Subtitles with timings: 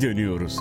[0.00, 0.56] dönüyoruz.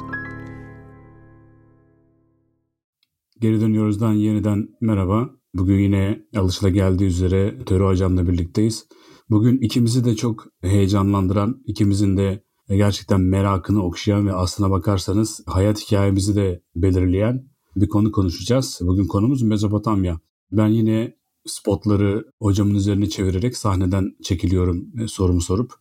[3.42, 5.29] Geri dönüyoruzdan yeniden merhaba.
[5.54, 6.26] Bugün yine
[6.72, 8.87] geldiği üzere Töre Hocam'la birlikteyiz.
[9.29, 16.35] Bugün ikimizi de çok heyecanlandıran, ikimizin de gerçekten merakını okşayan ve aslına bakarsanız hayat hikayemizi
[16.35, 18.80] de belirleyen bir konu konuşacağız.
[18.81, 20.20] Bugün konumuz Mezopotamya.
[20.52, 25.74] Ben yine spotları hocamın üzerine çevirerek sahneden çekiliyorum e, sorumu sorup.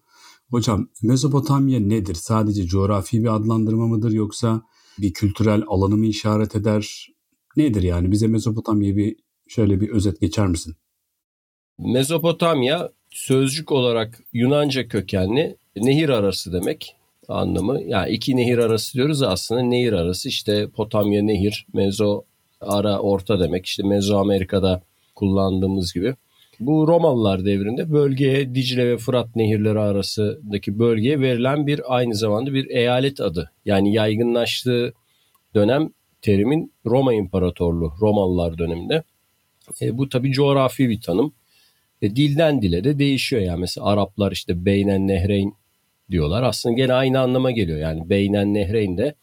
[0.50, 2.14] Hocam Mezopotamya nedir?
[2.14, 4.62] Sadece coğrafi bir adlandırma mıdır yoksa
[4.98, 7.06] bir kültürel alanı mı işaret eder?
[7.56, 8.12] Nedir yani?
[8.12, 9.16] Bize Mezopotamya'yı bir
[9.48, 10.77] şöyle bir özet geçer misin?
[11.78, 16.96] Mezopotamya sözcük olarak Yunanca kökenli nehir arası demek
[17.28, 17.82] anlamı.
[17.82, 22.24] Yani iki nehir arası diyoruz aslında nehir arası işte Potamya nehir, Mezo
[22.60, 23.66] ara orta demek.
[23.66, 24.82] İşte Mezo Amerika'da
[25.15, 26.15] kullandığımız gibi.
[26.60, 32.71] Bu Romalılar devrinde bölgeye Dicle ve Fırat nehirleri arasındaki bölgeye verilen bir aynı zamanda bir
[32.71, 33.52] eyalet adı.
[33.65, 34.95] Yani yaygınlaştığı
[35.54, 35.90] dönem
[36.23, 39.02] terimin Roma İmparatorluğu, Romalılar döneminde.
[39.82, 41.34] E, bu tabi coğrafi bir tanım.
[42.02, 45.52] E, dilden dile de değişiyor yani mesela Araplar işte Beynen Nehreyn
[46.10, 46.43] diyorlar.
[46.43, 49.15] Aslında gene aynı anlama geliyor yani Beynen Nehreyn de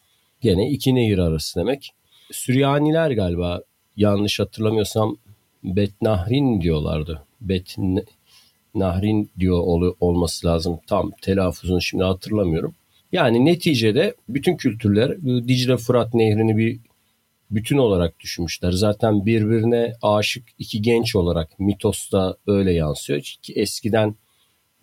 [0.41, 1.91] gene iki nehir arası demek.
[2.31, 3.61] Süryaniler galiba
[3.95, 5.17] yanlış hatırlamıyorsam
[5.63, 7.23] Bet Nahrin diyorlardı.
[7.41, 7.75] Bet
[8.75, 10.79] Nahrin diyor ol, olması lazım.
[10.87, 12.75] Tam telaffuzunu şimdi hatırlamıyorum.
[13.11, 16.79] Yani neticede bütün kültürler Dicle Fırat Nehri'ni bir
[17.51, 18.71] bütün olarak düşünmüşler.
[18.71, 23.21] Zaten birbirine aşık iki genç olarak mitosta öyle yansıyor.
[23.21, 24.15] Ki eskiden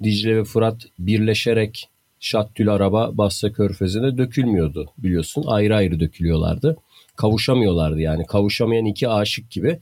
[0.02, 1.88] Dicle ve Fırat birleşerek
[2.20, 5.44] Şattül Araba Basra Körfezi'ne dökülmüyordu biliyorsun.
[5.46, 6.76] Ayrı ayrı dökülüyorlardı.
[7.16, 8.26] Kavuşamıyorlardı yani.
[8.26, 9.78] Kavuşamayan iki aşık gibi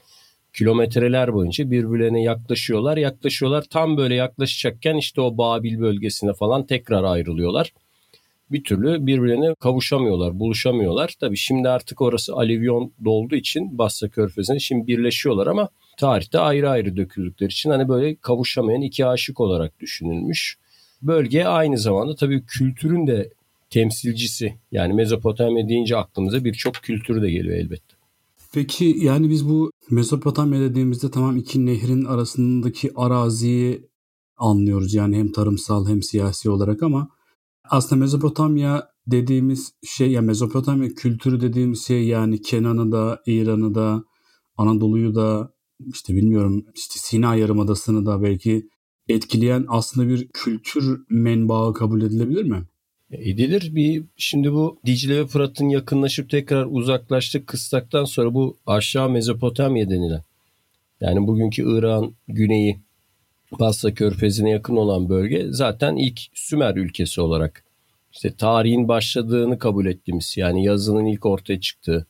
[0.58, 2.96] kilometreler boyunca birbirlerine yaklaşıyorlar.
[2.96, 7.72] Yaklaşıyorlar tam böyle yaklaşacakken işte o Babil bölgesine falan tekrar ayrılıyorlar
[8.50, 11.14] bir türlü birbirine kavuşamıyorlar, buluşamıyorlar.
[11.20, 16.96] Tabii şimdi artık orası alivyon dolduğu için Basra Körfezi'ne şimdi birleşiyorlar ama tarihte ayrı ayrı
[16.96, 20.58] döküldükleri için hani böyle kavuşamayan iki aşık olarak düşünülmüş.
[21.02, 23.28] Bölge aynı zamanda tabii kültürün de
[23.70, 24.54] temsilcisi.
[24.72, 27.97] Yani Mezopotamya deyince aklımıza birçok kültür de geliyor elbette.
[28.52, 33.88] Peki yani biz bu Mezopotamya dediğimizde tamam iki nehrin arasındaki araziyi
[34.36, 34.94] anlıyoruz.
[34.94, 37.08] Yani hem tarımsal hem siyasi olarak ama
[37.70, 44.04] aslında Mezopotamya dediğimiz şey ya Mezopotamya kültürü dediğimiz şey yani Kenan'ı da İran'ı da
[44.56, 45.52] Anadolu'yu da
[45.94, 48.68] işte bilmiyorum işte Sina Yarımadası'nı da belki
[49.08, 52.66] etkileyen aslında bir kültür menbaı kabul edilebilir mi?
[53.12, 53.74] Edilir.
[53.74, 60.22] Bir şimdi bu Dicle ve Fırat'ın yakınlaşıp tekrar uzaklaştık kıstaktan sonra bu aşağı Mezopotamya denilen
[61.00, 62.78] yani bugünkü İran güneyi
[63.60, 67.64] Basra Körfezi'ne yakın olan bölge zaten ilk Sümer ülkesi olarak
[68.12, 72.06] işte tarihin başladığını kabul ettiğimiz yani yazının ilk ortaya çıktığı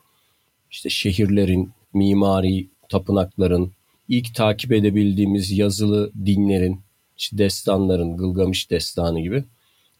[0.70, 3.72] işte şehirlerin, mimari tapınakların,
[4.08, 6.80] ilk takip edebildiğimiz yazılı dinlerin,
[7.16, 9.44] işte destanların, Gılgamış destanı gibi.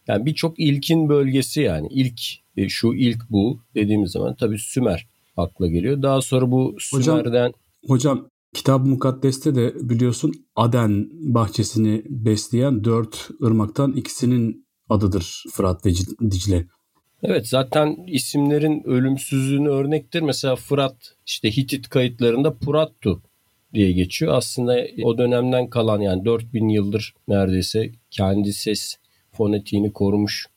[0.09, 2.21] Yani birçok ilkin bölgesi yani ilk
[2.57, 6.01] e, şu ilk bu dediğimiz zaman tabii Sümer akla geliyor.
[6.01, 7.53] Daha sonra bu Sümer'den...
[7.87, 15.91] Hocam, hocam Kitab-ı Mukaddes'te de biliyorsun Aden bahçesini besleyen dört ırmaktan ikisinin adıdır Fırat ve
[16.31, 16.65] Dicle.
[17.23, 20.21] Evet zaten isimlerin ölümsüzlüğünü örnektir.
[20.21, 23.21] Mesela Fırat işte Hitit kayıtlarında Purattu
[23.73, 24.33] diye geçiyor.
[24.33, 28.98] Aslında o dönemden kalan yani 4000 yıldır neredeyse kendi ses
[29.39, 30.47] fonetiğini korumuş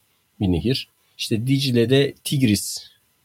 [0.41, 0.89] bir nehir.
[1.19, 2.79] İşte Dicle'de Tigris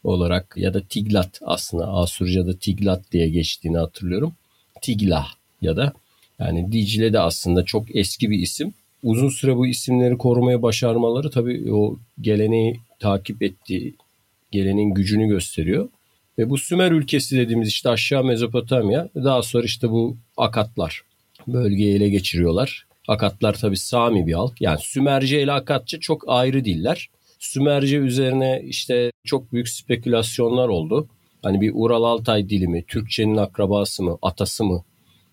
[0.03, 4.33] olarak ya da Tiglat aslında Asurca'da Tiglat diye geçtiğini hatırlıyorum.
[4.81, 5.27] Tiglah
[5.61, 5.93] ya da
[6.39, 8.73] yani Dicle de aslında çok eski bir isim.
[9.03, 13.95] Uzun süre bu isimleri korumaya başarmaları tabii o geleneği takip ettiği
[14.51, 15.89] geleneğin gücünü gösteriyor.
[16.37, 21.01] Ve bu Sümer ülkesi dediğimiz işte aşağı Mezopotamya daha sonra işte bu Akatlar
[21.47, 22.86] bölgeyi ele geçiriyorlar.
[23.07, 24.61] Akatlar tabii Sami bir halk.
[24.61, 27.09] Yani Sümerce ile Akatça çok ayrı diller.
[27.39, 31.09] Sümerce üzerine işte çok büyük spekülasyonlar oldu.
[31.43, 34.83] Hani bir Ural Altay dili mi, Türkçenin akrabası mı, atası mı?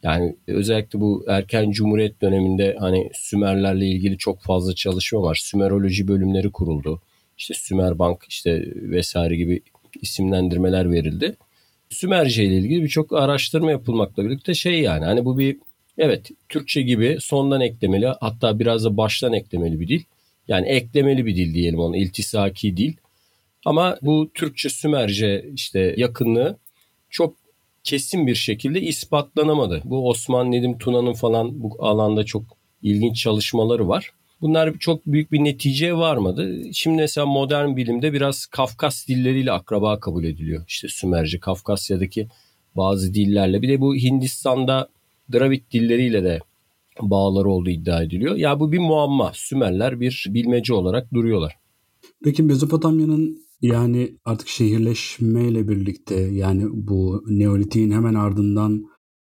[0.03, 5.35] Yani özellikle bu erken cumhuriyet döneminde hani Sümerlerle ilgili çok fazla çalışma var.
[5.35, 7.01] Sümeroloji bölümleri kuruldu.
[7.39, 9.63] İşte Sümer Bank işte vesaire gibi
[10.03, 11.37] isimlendirmeler verildi.
[11.91, 15.57] Sümerce ile ilgili birçok araştırma yapılmakla birlikte şey yani hani bu bir
[15.99, 20.03] evet Türkçe gibi sondan eklemeli hatta biraz da baştan eklemeli bir dil.
[20.49, 22.95] Yani eklemeli bir dil diyelim ona iltisaki dil.
[23.65, 26.59] Ama bu Türkçe Sümerce işte yakınlığı
[27.11, 27.35] çok
[27.85, 29.83] kesin bir şekilde ispatlanamadı.
[29.85, 32.43] Bu Osman Nedim Tuna'nın falan bu alanda çok
[32.83, 34.11] ilginç çalışmaları var.
[34.41, 36.61] Bunlar çok büyük bir neticeye varmadı.
[36.73, 40.65] Şimdi mesela modern bilimde biraz Kafkas dilleriyle akraba kabul ediliyor.
[40.69, 42.29] İşte Sümerce, Kafkasya'daki
[42.77, 43.63] bazı dillerle.
[43.63, 44.89] Bir de bu Hindistan'da
[45.33, 46.41] Dravid dilleriyle de
[47.01, 48.37] bağları olduğu iddia ediliyor.
[48.37, 49.31] Ya bu bir muamma.
[49.35, 51.53] Sümerler bir bilmece olarak duruyorlar.
[52.25, 58.85] Peki Mezopotamya'nın yani artık şehirleşmeyle birlikte yani bu Neolitik'in hemen ardından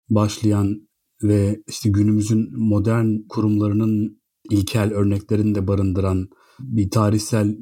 [0.10, 0.88] başlayan
[1.24, 4.22] ve işte günümüzün modern kurumlarının
[4.52, 7.58] ilkel örneklerini de barındıran bir tarihsel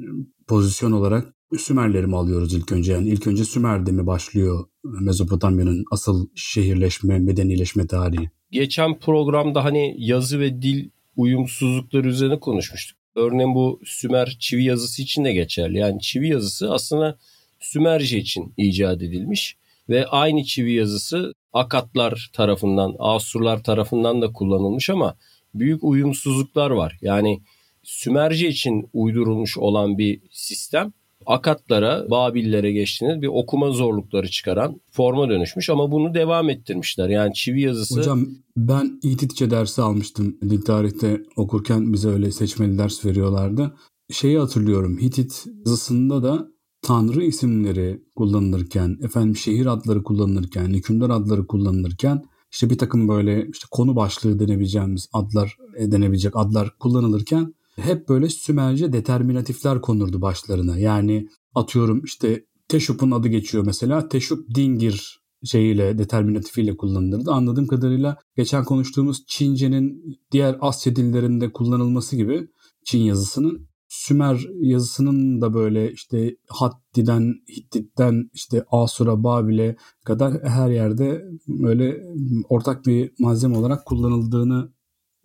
[0.47, 2.93] pozisyon olarak Sümerleri mi alıyoruz ilk önce?
[2.93, 8.29] Yani ilk önce Sümer'de mi başlıyor Mezopotamya'nın asıl şehirleşme, medenileşme tarihi?
[8.51, 12.97] Geçen programda hani yazı ve dil uyumsuzlukları üzerine konuşmuştuk.
[13.15, 15.77] Örneğin bu Sümer çivi yazısı için de geçerli.
[15.77, 17.17] Yani çivi yazısı aslında
[17.59, 19.57] Sümerce için icat edilmiş
[19.89, 25.17] ve aynı çivi yazısı Akatlar tarafından, Asurlar tarafından da kullanılmış ama
[25.53, 26.97] büyük uyumsuzluklar var.
[27.01, 27.41] Yani
[27.83, 30.93] Sümerce için uydurulmuş olan bir sistem
[31.25, 37.09] Akatlara, Babillere geçtiğinde bir okuma zorlukları çıkaran forma dönüşmüş ama bunu devam ettirmişler.
[37.09, 37.99] Yani çivi yazısı...
[37.99, 38.27] Hocam
[38.57, 40.37] ben Hititçe dersi almıştım.
[40.41, 43.73] Dil tarihte okurken bize öyle seçmeli ders veriyorlardı.
[44.11, 46.47] Şeyi hatırlıyorum Hitit yazısında da
[46.81, 53.65] tanrı isimleri kullanılırken, efendim şehir adları kullanılırken, hükümdar adları kullanılırken işte bir takım böyle işte
[53.71, 60.77] konu başlığı denebileceğimiz adlar denebilecek adlar kullanılırken hep böyle Sümerce determinatifler konurdu başlarına.
[60.77, 64.07] Yani atıyorum işte Teşup'un adı geçiyor mesela.
[64.07, 67.31] Teşup Dingir şeyiyle determinatifiyle kullanılırdı.
[67.31, 72.47] Anladığım kadarıyla geçen konuştuğumuz Çince'nin diğer Asya dillerinde kullanılması gibi
[72.85, 81.23] Çin yazısının Sümer yazısının da böyle işte Hatti'den, Hittit'ten işte Asur'a, Babil'e kadar her yerde
[81.47, 82.03] böyle
[82.49, 84.73] ortak bir malzeme olarak kullanıldığını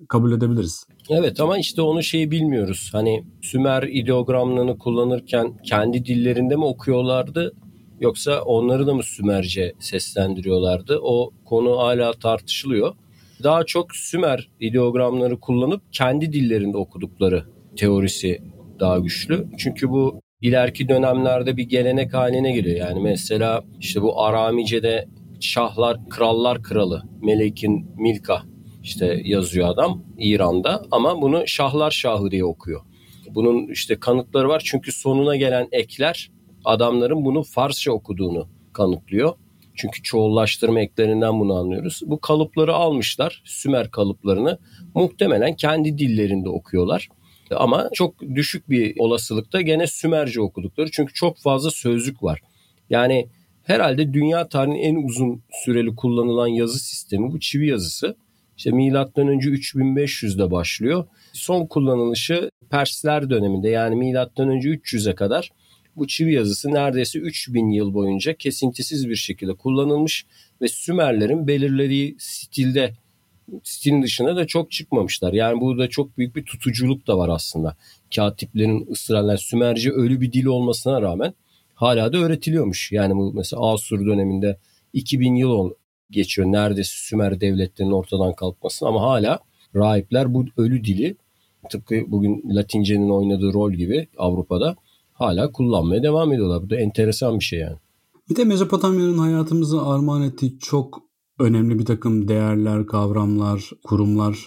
[0.08, 0.86] kabul edebiliriz.
[1.10, 2.90] Evet ama işte onu şeyi bilmiyoruz.
[2.92, 7.52] Hani Sümer ideogramlarını kullanırken kendi dillerinde mi okuyorlardı
[8.00, 10.98] yoksa onları da mı Sümerce seslendiriyorlardı?
[11.02, 12.94] O konu hala tartışılıyor.
[13.42, 17.44] Daha çok Sümer ideogramları kullanıp kendi dillerinde okudukları
[17.76, 18.42] teorisi
[18.80, 19.46] daha güçlü.
[19.58, 22.76] Çünkü bu ileriki dönemlerde bir gelenek haline geliyor.
[22.76, 25.08] Yani mesela işte bu Aramice'de
[25.40, 28.42] Şahlar Krallar Kralı Melek'in Milka
[28.82, 32.80] işte yazıyor adam İran'da ama bunu Şahlar Şahı diye okuyor.
[33.30, 36.30] Bunun işte kanıtları var çünkü sonuna gelen ekler
[36.64, 39.34] adamların bunu Farsça okuduğunu kanıtlıyor.
[39.74, 42.00] Çünkü çoğullaştırma eklerinden bunu anlıyoruz.
[42.06, 44.58] Bu kalıpları almışlar, Sümer kalıplarını
[44.94, 47.08] muhtemelen kendi dillerinde okuyorlar.
[47.50, 50.90] Ama çok düşük bir olasılıkta gene Sümerce okudukları.
[50.90, 52.40] Çünkü çok fazla sözlük var.
[52.90, 53.28] Yani
[53.62, 58.16] herhalde dünya tarihinin en uzun süreli kullanılan yazı sistemi bu çivi yazısı.
[58.58, 61.04] İşte milattan önce 3500'de başlıyor.
[61.32, 65.50] Son kullanılışı Persler döneminde yani milattan önce 300'e kadar
[65.96, 70.26] bu çivi yazısı neredeyse 3000 yıl boyunca kesintisiz bir şekilde kullanılmış
[70.60, 72.94] ve Sümerlerin belirlediği stilde
[73.62, 75.32] stilin dışına da çok çıkmamışlar.
[75.32, 77.76] Yani burada çok büyük bir tutuculuk da var aslında.
[78.14, 81.34] Katiplerin ısrarla Sümerce ölü bir dil olmasına rağmen
[81.74, 82.92] hala da öğretiliyormuş.
[82.92, 84.58] Yani bu mesela Asur döneminde
[84.92, 85.70] 2000 yıl
[86.10, 89.38] geçiyor neredeyse Sümer devletlerinin ortadan kalkmasına ama hala
[89.74, 91.16] rahipler bu ölü dili
[91.70, 94.76] tıpkı bugün Latince'nin oynadığı rol gibi Avrupa'da
[95.12, 96.62] hala kullanmaya devam ediyorlar.
[96.62, 97.76] Bu da enteresan bir şey yani.
[98.30, 101.02] Bir de Mezopotamya'nın hayatımızı armağan ettiği çok
[101.38, 104.38] önemli bir takım değerler, kavramlar, kurumlar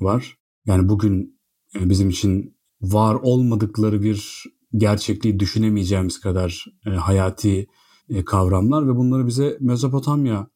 [0.00, 0.36] var.
[0.66, 1.40] Yani bugün
[1.74, 4.44] bizim için var olmadıkları bir
[4.76, 7.66] gerçekliği düşünemeyeceğimiz kadar e, hayati
[8.08, 10.46] e, kavramlar ve bunları bize Mezopotamya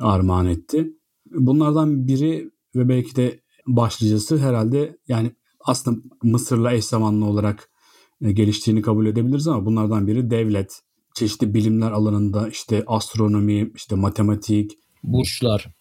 [0.00, 0.92] armağan etti.
[1.30, 7.70] Bunlardan biri ve belki de başlıcası herhalde yani aslında Mısır'la eş zamanlı olarak
[8.20, 10.80] geliştiğini kabul edebiliriz ama bunlardan biri devlet.
[11.14, 15.74] Çeşitli bilimler alanında işte astronomi, işte matematik, burçlar,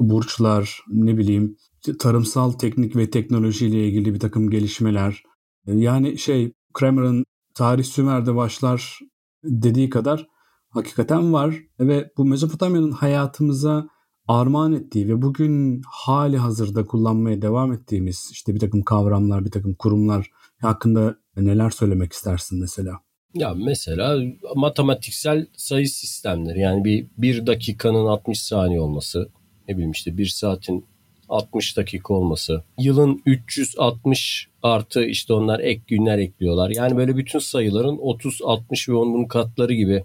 [0.00, 1.56] burçlar, ne bileyim
[1.98, 5.22] tarımsal teknik ve teknoloji ile ilgili bir takım gelişmeler.
[5.66, 8.98] Yani şey Kramer'ın Tarih Sümer'de başlar
[9.44, 10.26] dediği kadar
[10.74, 13.88] hakikaten var ve bu Mezopotamya'nın hayatımıza
[14.28, 19.74] armağan ettiği ve bugün hali hazırda kullanmaya devam ettiğimiz işte bir takım kavramlar, bir takım
[19.74, 23.00] kurumlar hakkında neler söylemek istersin mesela?
[23.34, 24.18] Ya mesela
[24.54, 29.28] matematiksel sayı sistemleri yani bir, bir dakikanın 60 saniye olması
[29.68, 30.86] ne bileyim işte bir saatin
[31.28, 32.64] 60 dakika olması.
[32.78, 36.70] Yılın 360 artı işte onlar ek günler ekliyorlar.
[36.70, 40.04] Yani böyle bütün sayıların 30, 60 ve onun katları gibi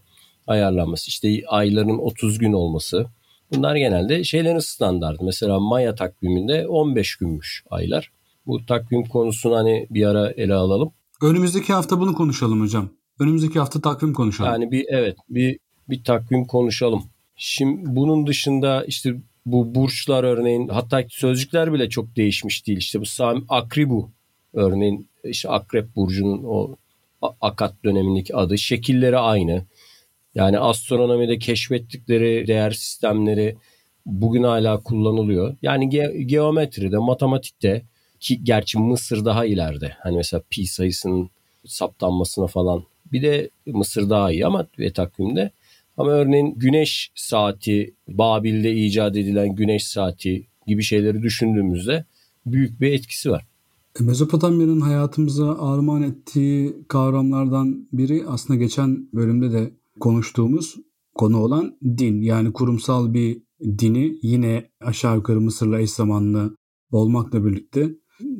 [0.49, 1.07] ayarlanması.
[1.07, 3.05] İşte ayların 30 gün olması.
[3.51, 5.23] Bunlar genelde şeylerin standartı.
[5.23, 8.11] Mesela Maya takviminde 15 günmüş aylar.
[8.47, 10.91] Bu takvim konusunu hani bir ara ele alalım.
[11.21, 12.89] Önümüzdeki hafta bunu konuşalım hocam.
[13.19, 14.51] Önümüzdeki hafta takvim konuşalım.
[14.51, 17.03] Yani bir evet bir bir takvim konuşalım.
[17.35, 19.15] Şimdi bunun dışında işte
[19.45, 22.77] bu burçlar örneğin hatta sözcükler bile çok değişmiş değil.
[22.77, 24.11] İşte bu Sami Akribu
[24.53, 26.75] örneğin işte Akrep burcunun o
[27.41, 29.65] Akat dönemindeki adı şekilleri aynı.
[30.35, 33.57] Yani astronomide keşfettikleri değer sistemleri
[34.05, 35.57] bugün hala kullanılıyor.
[35.61, 37.85] Yani ge- geometride, matematikte
[38.19, 39.93] ki gerçi Mısır daha ileride.
[39.99, 41.29] Hani mesela pi sayısının
[41.65, 42.83] saptanmasına falan.
[43.11, 45.51] Bir de Mısır daha iyi ama ve takvimde.
[45.97, 52.05] Ama örneğin güneş saati, Babil'de icat edilen güneş saati gibi şeyleri düşündüğümüzde
[52.45, 53.45] büyük bir etkisi var.
[54.01, 60.75] E, Mezopotamya'nın hayatımıza armağan ettiği kavramlardan biri aslında geçen bölümde de konuştuğumuz
[61.15, 62.21] konu olan din.
[62.21, 63.43] Yani kurumsal bir
[63.79, 66.55] dini yine aşağı yukarı Mısır'la eş zamanlı
[66.91, 67.95] olmakla birlikte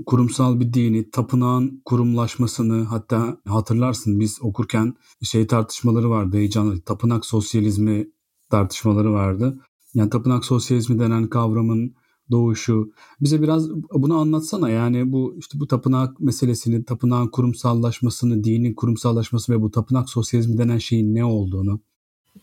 [0.05, 6.81] kurumsal bir dini, tapınağın kurumlaşmasını hatta hatırlarsın biz okurken şey tartışmaları vardı heyecanlı.
[6.81, 8.07] Tapınak sosyalizmi
[8.51, 9.59] tartışmaları vardı.
[9.93, 11.95] Yani tapınak sosyalizmi denen kavramın
[12.31, 12.91] doğuşu.
[13.21, 14.69] Bize biraz bunu anlatsana.
[14.69, 20.77] Yani bu işte bu tapınak meselesini, tapınağın kurumsallaşmasını, dinin kurumsallaşması ve bu tapınak sosyalizmi denen
[20.77, 21.79] şeyin ne olduğunu.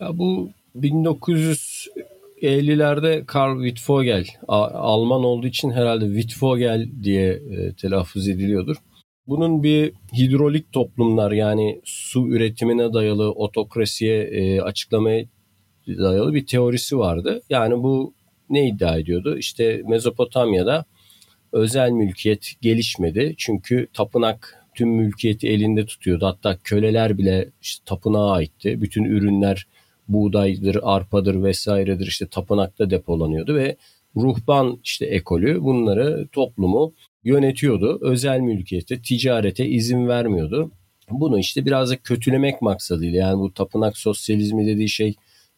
[0.01, 8.77] Ya bu 1950'lerde Karl Wittfogel, Alman olduğu için herhalde Wittfogel diye e, telaffuz ediliyordur.
[9.27, 15.25] Bunun bir hidrolik toplumlar yani su üretimine dayalı otokrasiye e, açıklamaya
[15.89, 17.43] dayalı bir teorisi vardı.
[17.51, 18.15] Yani bu
[18.51, 19.39] ne iddia ediyordu?
[19.39, 20.85] İşte Mezopotamya'da
[21.53, 23.35] özel mülkiyet gelişmedi.
[23.39, 26.27] Çünkü tapınak tüm mülkiyeti elinde tutuyordu.
[26.27, 28.83] Hatta köleler bile işte tapınağa aitti.
[28.83, 29.67] Bütün ürünler
[30.09, 33.77] buğdaydır, arpadır vesairedir işte tapınakta depolanıyordu ve
[34.17, 36.93] ruhban işte ekolü bunları toplumu
[37.25, 37.99] yönetiyordu.
[38.03, 40.71] Özel mülkiyete, ticarete izin vermiyordu.
[41.11, 45.15] Bunu işte biraz da kötülemek maksadıyla yani bu tapınak sosyalizmi dediği şey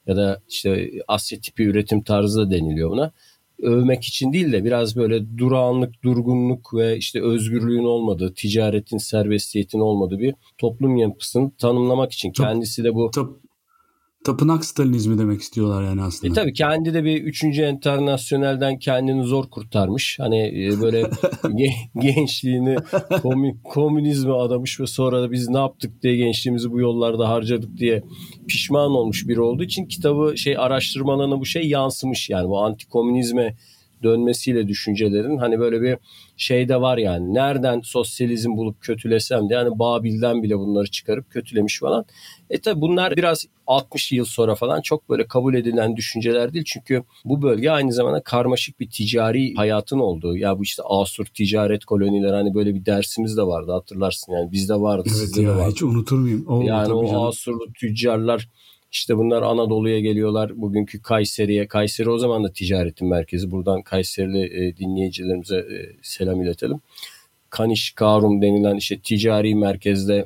[0.09, 3.13] ya da işte Asya tipi üretim tarzı da deniliyor buna.
[3.63, 10.19] Övmek için değil de biraz böyle durağanlık, durgunluk ve işte özgürlüğün olmadığı, ticaretin, serbestiyetin olmadığı
[10.19, 12.33] bir toplum yapısını tanımlamak için.
[12.33, 13.31] Kendisi de bu Tap,
[14.29, 16.33] tapınak Stalinizmi demek istiyorlar yani aslında.
[16.33, 20.19] E tabii kendi de bir üçüncü internasyonelden kendini zor kurtarmış.
[20.21, 21.11] Hani e, böyle
[22.01, 22.77] gençliğini
[23.23, 28.03] komün, komünizme adamış ve sonra da biz ne yaptık diye gençliğimizi bu yollarda harcadık diye
[28.49, 32.31] pişman olmuş biri olduğu için kitabı şey araştırmalarına bu şey yansımış.
[32.31, 33.57] Yani bu antikomünizme
[34.03, 35.97] dönmesiyle düşüncelerin hani böyle bir
[36.37, 37.35] şey de var yani.
[37.35, 42.05] Nereden sosyalizm bulup kötülesem de yani Babil'den bile bunları çıkarıp kötülemiş falan.
[42.51, 46.65] E tabi bunlar biraz 60 yıl sonra falan çok böyle kabul edilen düşünceler değil.
[46.67, 50.37] Çünkü bu bölge aynı zamanda karmaşık bir ticari hayatın olduğu.
[50.37, 54.75] Ya bu işte Asur ticaret kolonileri hani böyle bir dersimiz de vardı hatırlarsın yani bizde
[54.75, 55.71] vardı evet sizde ya, de vardı.
[55.71, 56.47] Hiç unutur muyum?
[56.49, 57.23] Oo, yani o canım.
[57.23, 58.49] Asurlu tüccarlar
[58.93, 60.61] işte bunlar Anadolu'ya geliyorlar.
[60.61, 61.69] Bugünkü Kayseri'ye.
[61.69, 63.51] Kayseri o zaman da ticaretin merkezi.
[63.51, 66.81] Buradan Kayserili e, dinleyicilerimize e, selam iletelim.
[67.51, 70.25] Kaniş Karum denilen işte ticari merkezde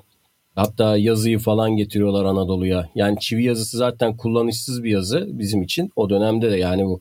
[0.55, 2.89] hatta yazıyı falan getiriyorlar Anadolu'ya.
[2.95, 5.93] Yani çivi yazısı zaten kullanışsız bir yazı bizim için.
[5.97, 7.01] O dönemde de yani bu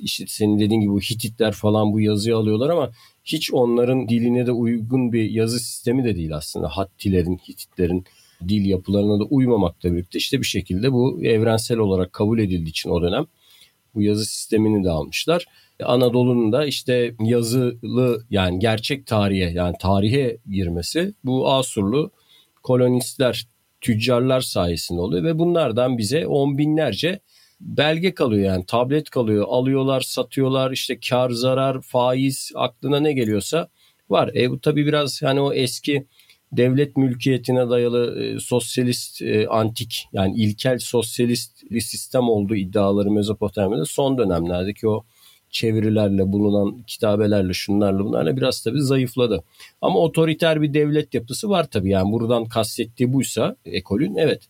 [0.00, 2.90] işte senin dediğin gibi Hititler falan bu yazıyı alıyorlar ama
[3.24, 6.68] hiç onların diline de uygun bir yazı sistemi de değil aslında.
[6.68, 8.04] Hattilerin, Hititlerin
[8.48, 13.02] dil yapılarına da uymamakla birlikte işte bir şekilde bu evrensel olarak kabul edildiği için o
[13.02, 13.26] dönem
[13.94, 15.46] bu yazı sistemini de almışlar.
[15.84, 22.10] Anadolu'nun da işte yazılı yani gerçek tarihe yani tarihe girmesi bu Asurlu
[22.62, 23.46] kolonistler,
[23.80, 27.20] tüccarlar sayesinde oluyor ve bunlardan bize on binlerce
[27.60, 29.46] belge kalıyor yani tablet kalıyor.
[29.48, 33.68] Alıyorlar, satıyorlar işte kar, zarar, faiz aklına ne geliyorsa
[34.10, 34.30] var.
[34.34, 36.06] E bu tabii biraz yani o eski
[36.52, 43.84] devlet mülkiyetine dayalı e, sosyalist e, antik yani ilkel sosyalist bir sistem olduğu iddiaları Mezopotamya'da
[43.84, 45.04] son dönemlerdeki o
[45.50, 49.44] çevirilerle bulunan kitabelerle şunlarla bunlarla biraz tabii zayıfladı.
[49.80, 54.48] Ama otoriter bir devlet yapısı var tabii yani buradan kastettiği buysa ekolün evet.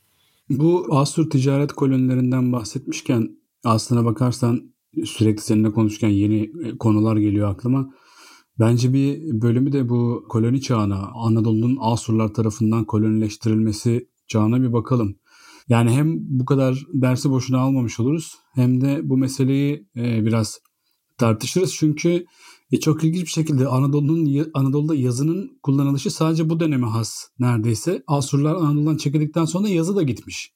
[0.50, 3.30] Bu Asur ticaret kolonilerinden bahsetmişken
[3.64, 4.73] aslına bakarsan
[5.04, 7.95] sürekli seninle konuşurken yeni e, konular geliyor aklıma.
[8.60, 15.16] Bence bir bölümü de bu koloni çağına, Anadolu'nun Asurlar tarafından kolonileştirilmesi çağına bir bakalım.
[15.68, 20.60] Yani hem bu kadar dersi boşuna almamış oluruz hem de bu meseleyi e, biraz
[21.18, 21.74] tartışırız.
[21.74, 22.24] Çünkü
[22.72, 28.02] e, çok ilginç bir şekilde Anadolu'nun Anadolu'da yazının kullanılışı sadece bu döneme has neredeyse.
[28.06, 30.52] Asurlar Anadolu'dan çekildikten sonra yazı da gitmiş.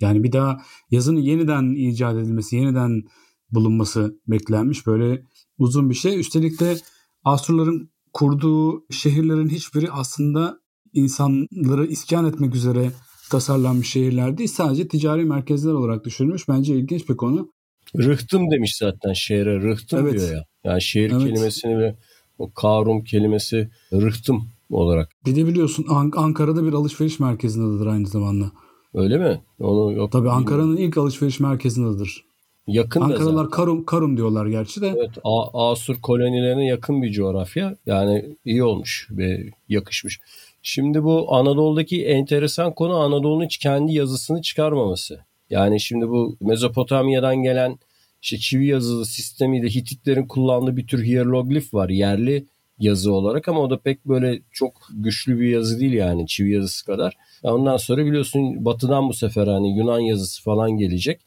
[0.00, 3.02] Yani bir daha yazının yeniden icat edilmesi, yeniden
[3.50, 4.86] bulunması beklenmiş.
[4.86, 5.22] Böyle
[5.58, 6.20] uzun bir şey.
[6.20, 6.76] Üstelik de
[7.24, 10.58] Asurların kurduğu şehirlerin hiçbiri aslında
[10.92, 12.90] insanları iskan etmek üzere
[13.30, 14.48] tasarlanmış şehirler değil.
[14.48, 16.48] Sadece ticari merkezler olarak düşünülmüş.
[16.48, 17.52] Bence ilginç bir konu.
[17.98, 19.60] Rıhtım demiş zaten şehre.
[19.60, 20.20] Rıhtım evet.
[20.20, 20.44] diyor ya.
[20.64, 21.22] Yani şehir evet.
[21.22, 21.96] kelimesini ve
[22.38, 25.08] o Karum kelimesi rıhtım olarak.
[25.26, 28.52] Bir de biliyorsun Ankara'da bir alışveriş merkezindedir aynı zamanda.
[28.94, 29.44] Öyle mi?
[29.58, 30.12] Onu yok.
[30.12, 32.24] Tabii Ankara'nın ilk alışveriş merkezindedir.
[32.66, 34.94] Yakın Ankaralılar Karum, Karum diyorlar gerçi de.
[34.96, 37.76] Evet A- Asur kolonilerine yakın bir coğrafya.
[37.86, 40.20] Yani iyi olmuş ve yakışmış.
[40.62, 45.20] Şimdi bu Anadolu'daki enteresan konu Anadolu'nun hiç kendi yazısını çıkarmaması.
[45.50, 47.78] Yani şimdi bu Mezopotamya'dan gelen
[48.22, 52.46] işte çivi yazılı sistemiyle Hititlerin kullandığı bir tür hieroglif var yerli
[52.78, 56.84] yazı olarak ama o da pek böyle çok güçlü bir yazı değil yani çivi yazısı
[56.86, 57.16] kadar.
[57.42, 61.20] Ondan sonra biliyorsun batıdan bu sefer hani Yunan yazısı falan gelecek.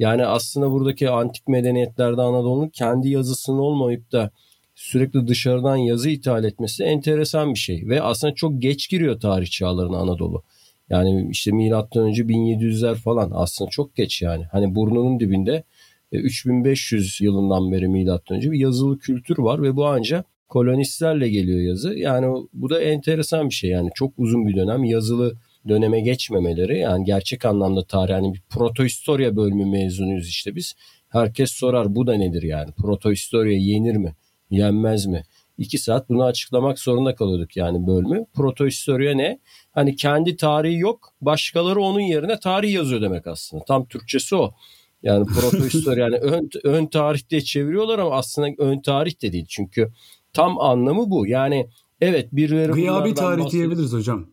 [0.00, 4.30] Yani aslında buradaki antik medeniyetlerde Anadolu'nun kendi yazısının olmayıp da
[4.74, 7.88] sürekli dışarıdan yazı ithal etmesi enteresan bir şey.
[7.88, 10.42] Ve aslında çok geç giriyor tarih çağlarına Anadolu.
[10.90, 14.44] Yani işte milattan önce 1700'ler falan aslında çok geç yani.
[14.44, 15.64] Hani burnunun dibinde
[16.12, 21.60] 3500 e, yılından beri milattan önce bir yazılı kültür var ve bu anca kolonistlerle geliyor
[21.60, 21.98] yazı.
[21.98, 25.34] Yani bu da enteresan bir şey yani çok uzun bir dönem yazılı
[25.68, 30.74] döneme geçmemeleri yani gerçek anlamda tarih hani bir protohistoria bölümü mezunuyuz işte biz.
[31.08, 34.14] Herkes sorar bu da nedir yani protohistoria yenir mi
[34.50, 35.22] yenmez mi?
[35.58, 38.26] İki saat bunu açıklamak zorunda kalıyorduk yani bölümü.
[38.34, 39.38] Protohistoria ne?
[39.72, 43.64] Hani kendi tarihi yok başkaları onun yerine tarih yazıyor demek aslında.
[43.64, 44.54] Tam Türkçesi o.
[45.02, 49.46] Yani protohistoria yani ön, ön tarihte çeviriyorlar ama aslında ön tarih de değil.
[49.48, 49.92] Çünkü
[50.32, 51.26] tam anlamı bu.
[51.26, 51.68] Yani
[52.00, 53.50] evet birileri Gıyabi tarih bahsediyor.
[53.50, 54.26] diyebiliriz hocam.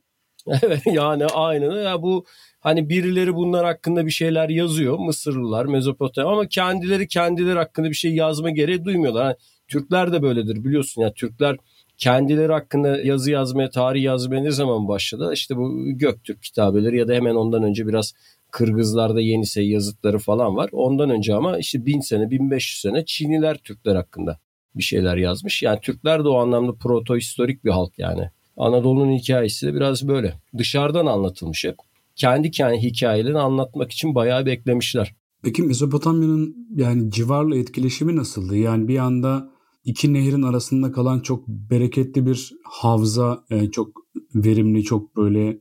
[0.85, 2.25] Yani aynen ya bu
[2.59, 8.15] hani birileri bunlar hakkında bir şeyler yazıyor Mısırlılar Mezopotamya ama kendileri kendileri hakkında bir şey
[8.15, 9.25] yazma gereği duymuyorlar.
[9.25, 9.35] Yani
[9.67, 11.57] Türkler de böyledir biliyorsun ya Türkler
[11.97, 15.31] kendileri hakkında yazı yazmaya, tarih yazmaya ne zaman başladı?
[15.33, 18.13] İşte bu Göktürk kitabeleri ya da hemen ondan önce biraz
[18.51, 20.69] Kırgızlarda Yenisey yazıtları falan var.
[20.71, 24.39] Ondan önce ama işte bin sene, 1500 sene Çinliler Türkler hakkında
[24.75, 25.63] bir şeyler yazmış.
[25.63, 28.29] Yani Türkler de o anlamda protohistorik bir halk yani.
[28.57, 30.33] Anadolu'nun hikayesi de biraz böyle.
[30.57, 31.75] Dışarıdan anlatılmış hep.
[32.15, 35.15] Kendi kendi hikayelerini anlatmak için bayağı beklemişler.
[35.43, 38.57] Peki Mezopotamya'nın yani civarla etkileşimi nasıldı?
[38.57, 39.49] Yani bir anda
[39.83, 43.87] iki nehrin arasında kalan çok bereketli bir havza, e, çok
[44.35, 45.59] verimli, çok böyle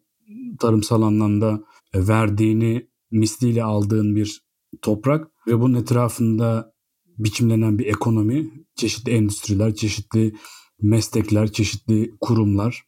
[0.58, 1.60] tarımsal anlamda
[1.94, 4.42] e, verdiğini misliyle aldığın bir
[4.82, 6.72] toprak ve bunun etrafında
[7.18, 10.34] biçimlenen bir ekonomi, çeşitli endüstriler, çeşitli
[10.82, 12.82] meslekler, çeşitli kurumlar.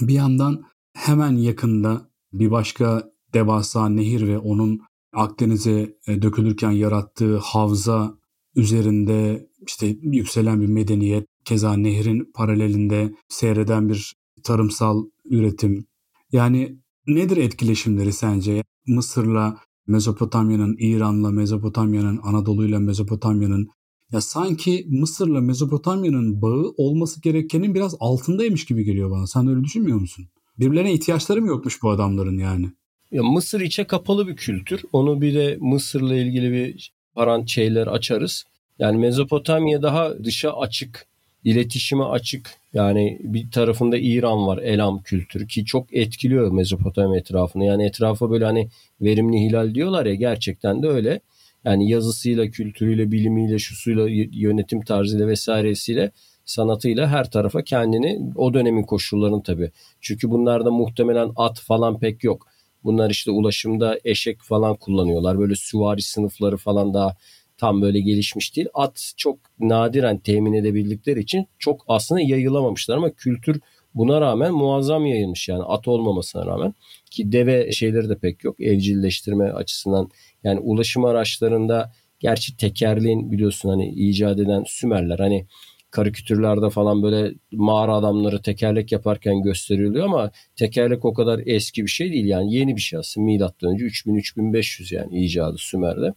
[0.00, 4.80] Bir yandan hemen yakında bir başka devasa nehir ve onun
[5.14, 8.14] Akdeniz'e e, dökülürken yarattığı havza
[8.56, 15.86] üzerinde işte yükselen bir medeniyet, keza nehrin paralelinde seyreden bir tarımsal üretim.
[16.32, 18.64] Yani nedir etkileşimleri sence?
[18.86, 23.68] Mısır'la Mezopotamya'nın, İran'la Mezopotamya'nın, Anadolu'yla Mezopotamya'nın
[24.12, 29.26] ya sanki Mısır'la Mezopotamya'nın bağı olması gerekenin biraz altındaymış gibi geliyor bana.
[29.26, 30.26] Sen öyle düşünmüyor musun?
[30.58, 32.66] Birbirlerine ihtiyaçları mı yokmuş bu adamların yani?
[33.12, 34.82] Ya Mısır içe kapalı bir kültür.
[34.92, 38.44] Onu bir de Mısır'la ilgili bir paran şeyler açarız.
[38.78, 41.06] Yani Mezopotamya daha dışa açık,
[41.44, 42.50] iletişime açık.
[42.74, 47.64] Yani bir tarafında İran var, Elam kültürü ki çok etkiliyor Mezopotamya etrafını.
[47.64, 48.68] Yani etrafa böyle hani
[49.00, 51.20] verimli hilal diyorlar ya gerçekten de öyle.
[51.64, 56.12] Yani yazısıyla, kültürüyle, bilimiyle, şusuyla, yönetim tarzıyla vesairesiyle
[56.44, 59.70] sanatıyla her tarafa kendini o dönemin koşullarını tabii.
[60.00, 62.46] Çünkü bunlarda muhtemelen at falan pek yok.
[62.84, 65.38] Bunlar işte ulaşımda eşek falan kullanıyorlar.
[65.38, 67.16] Böyle süvari sınıfları falan daha
[67.56, 68.68] tam böyle gelişmiş değil.
[68.74, 73.60] At çok nadiren temin edebildikleri için çok aslında yayılamamışlar ama kültür
[73.94, 76.74] buna rağmen muazzam yayılmış yani at olmamasına rağmen.
[77.10, 78.60] Ki deve şeyleri de pek yok.
[78.60, 80.10] Evcilleştirme açısından
[80.44, 85.18] yani ulaşım araçlarında gerçi tekerleğin biliyorsun hani icat eden Sümerler.
[85.18, 85.46] Hani
[85.90, 92.12] karikatürlerde falan böyle mağara adamları tekerlek yaparken gösteriliyor ama tekerlek o kadar eski bir şey
[92.12, 92.26] değil.
[92.26, 93.24] Yani yeni bir şey aslında.
[93.24, 96.14] Milattan önce 3000-3500 yani icadı Sümer'de.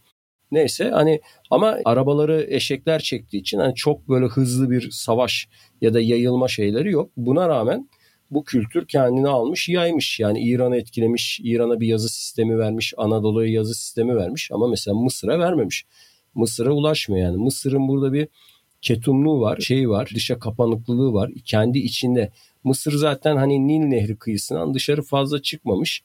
[0.50, 5.48] Neyse hani ama arabaları eşekler çektiği için hani çok böyle hızlı bir savaş
[5.80, 7.10] ya da yayılma şeyleri yok.
[7.16, 7.88] Buna rağmen
[8.30, 10.20] bu kültür kendini almış yaymış.
[10.20, 15.38] Yani İran'ı etkilemiş, İran'a bir yazı sistemi vermiş, Anadolu'ya yazı sistemi vermiş ama mesela Mısır'a
[15.38, 15.84] vermemiş.
[16.34, 17.36] Mısır'a ulaşmıyor yani.
[17.36, 18.28] Mısır'ın burada bir
[18.82, 21.30] ketumluğu var, şey var, dışa kapanıklılığı var.
[21.44, 22.32] Kendi içinde
[22.64, 26.02] Mısır zaten hani Nil Nehri kıyısından dışarı fazla çıkmamış.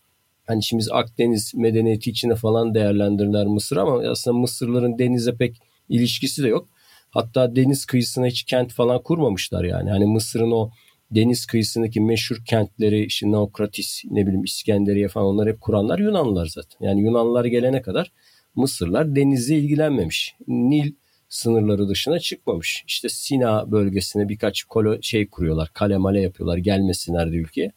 [0.48, 5.58] Hani şimdi biz Akdeniz medeniyeti içine falan değerlendirirler Mısır ama aslında Mısırların denize pek
[5.90, 6.70] ilişkisi de yok.
[7.10, 9.90] Hatta deniz kıyısına hiç kent falan kurmamışlar yani.
[9.90, 10.72] Hani Mısır'ın o
[11.12, 16.86] deniz kıyısındaki meşhur kentleri işte Neokratis ne bileyim İskenderiye falan onlar hep kuranlar Yunanlılar zaten.
[16.86, 18.12] Yani Yunanlılar gelene kadar
[18.56, 20.36] Mısırlar denizle ilgilenmemiş.
[20.48, 20.94] Nil
[21.30, 22.84] sınırları dışına çıkmamış.
[22.88, 25.70] İşte Sina bölgesine birkaç kolo şey kuruyorlar.
[25.74, 27.72] Kale male yapıyorlar gelmesinler de ülkeye.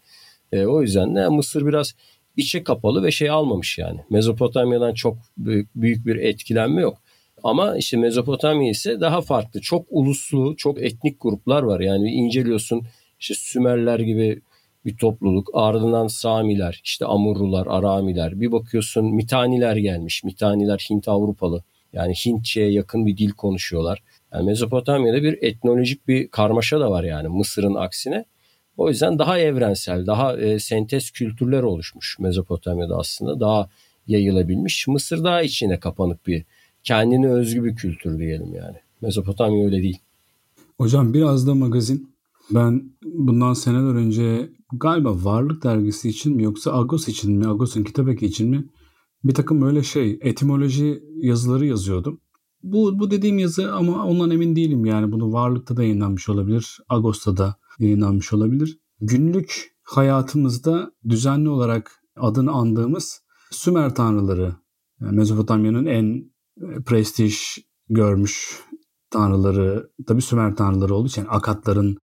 [0.52, 1.94] E, o yüzden de Mısır biraz
[2.36, 4.00] içe kapalı ve şey almamış yani.
[4.10, 6.98] Mezopotamya'dan çok büyük, büyük bir etkilenme yok.
[7.42, 9.60] Ama işte Mezopotamya ise daha farklı.
[9.60, 11.80] Çok uluslu, çok etnik gruplar var.
[11.80, 12.82] Yani inceliyorsun
[13.20, 14.40] işte Sümerler gibi
[14.84, 15.50] bir topluluk.
[15.52, 18.40] Ardından Samiler, işte Amurlular, Aramiler.
[18.40, 20.24] Bir bakıyorsun Mitaniler gelmiş.
[20.24, 21.62] Mitaniler Hint Avrupalı.
[21.92, 24.02] Yani Hintçe'ye yakın bir dil konuşuyorlar.
[24.32, 28.24] Yani Mezopotamya'da bir etnolojik bir karmaşa da var yani Mısır'ın aksine.
[28.76, 33.40] O yüzden daha evrensel, daha e, sentez kültürler oluşmuş Mezopotamya'da aslında.
[33.40, 33.68] Daha
[34.06, 34.88] yayılabilmiş.
[34.88, 36.44] Mısır daha içine kapanık bir,
[36.82, 38.76] kendine özgü bir kültür diyelim yani.
[39.00, 39.98] Mezopotamya öyle değil.
[40.78, 42.14] Hocam biraz da magazin.
[42.50, 48.08] Ben bundan seneler önce galiba Varlık Dergisi için mi yoksa Agos için mi, Agos'un kitap
[48.08, 48.64] eki için mi
[49.24, 52.20] bir takım öyle şey etimoloji yazıları yazıyordum.
[52.64, 57.36] Bu, bu dediğim yazı ama ondan emin değilim yani bunu Varlık'ta da yayınlanmış olabilir, Agos'ta
[57.36, 58.78] da yayınlanmış olabilir.
[59.00, 64.56] Günlük hayatımızda düzenli olarak adını andığımız Sümer tanrıları,
[65.00, 67.38] yani Mezopotamya'nın en e, prestij
[67.88, 68.60] görmüş
[69.10, 71.96] tanrıları, tabi Sümer tanrıları olduğu için Akatların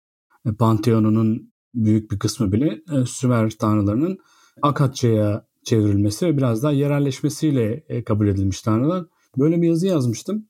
[0.47, 4.19] e, Panteonunun büyük bir kısmı bile e, Sümer tanrılarının
[4.63, 9.07] Akatça'ya çevrilmesi ve biraz daha yerelleşmesiyle kabul edilmiş tanrılar.
[9.39, 10.47] Böyle bir yazı yazmıştım.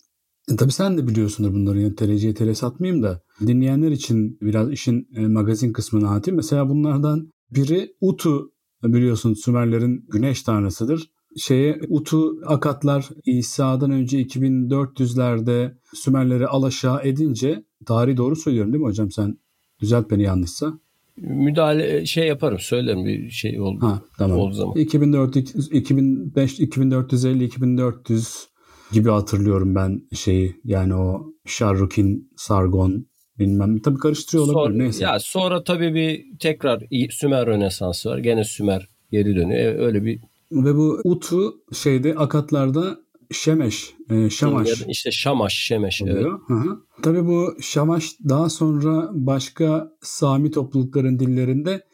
[0.53, 1.81] E, tabii sen de biliyorsundur bunları.
[1.81, 6.37] Yani tereciye tere satmayayım da dinleyenler için biraz işin e, magazin kısmını anlatayım.
[6.37, 8.53] Mesela bunlardan biri Utu
[8.85, 11.11] biliyorsun Sümerlerin güneş tanrısıdır.
[11.37, 19.11] Şeye Utu Akatlar İsa'dan önce 2400'lerde Sümerleri alaşağı edince tarihi doğru söylüyorum değil mi hocam
[19.11, 19.39] sen
[19.81, 20.79] düzelt beni yanlışsa
[21.21, 23.87] müdahale e, şey yaparım söylerim bir şey oldu.
[23.87, 24.39] Ha, tamam.
[24.39, 24.77] Oldu zaman.
[24.77, 25.37] 2004
[25.73, 28.50] 2005 2450 2400
[28.93, 33.07] gibi hatırlıyorum ben şeyi yani o Sharrukin Sargon
[33.39, 35.05] bilmem tabii karıştırıyor olabilir sonra, neyse.
[35.05, 38.19] Ya sonra tabii bir tekrar Sümer Rönesansı var.
[38.19, 39.61] Gene Sümer geri dönüyor.
[39.61, 40.21] E, öyle bir
[40.53, 42.99] ve bu Utu şeyde Akatlarda
[43.31, 44.69] Şemeş, e, Şamaş.
[44.89, 46.03] İşte Şamaş, Şemeş.
[46.03, 46.31] Oluyor.
[46.31, 46.41] Evet.
[46.49, 46.79] Hı hı.
[47.03, 51.85] Tabii bu Şamaş daha sonra başka Sami toplulukların dillerinde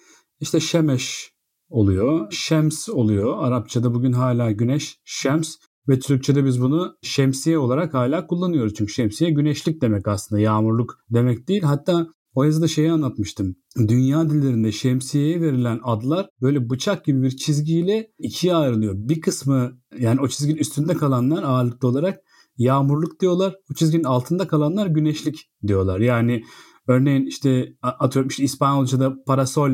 [0.40, 1.30] işte Şemeş
[1.68, 2.32] oluyor.
[2.32, 3.34] Şems oluyor.
[3.38, 5.56] Arapçada bugün hala güneş, Şems.
[5.88, 8.74] Ve Türkçe'de biz bunu şemsiye olarak hala kullanıyoruz.
[8.74, 10.40] Çünkü şemsiye güneşlik demek aslında.
[10.40, 11.62] Yağmurluk demek değil.
[11.62, 13.56] Hatta o yazıda şeyi anlatmıştım.
[13.88, 18.94] Dünya dillerinde şemsiyeye verilen adlar böyle bıçak gibi bir çizgiyle ikiye ayrılıyor.
[18.96, 22.18] Bir kısmı yani o çizginin üstünde kalanlar ağırlıklı olarak
[22.56, 23.54] yağmurluk diyorlar.
[23.70, 26.00] O çizginin altında kalanlar güneşlik diyorlar.
[26.00, 26.42] Yani
[26.88, 29.70] örneğin işte atıyorum işte İspanyolca'da parasol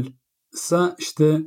[0.55, 1.43] ise işte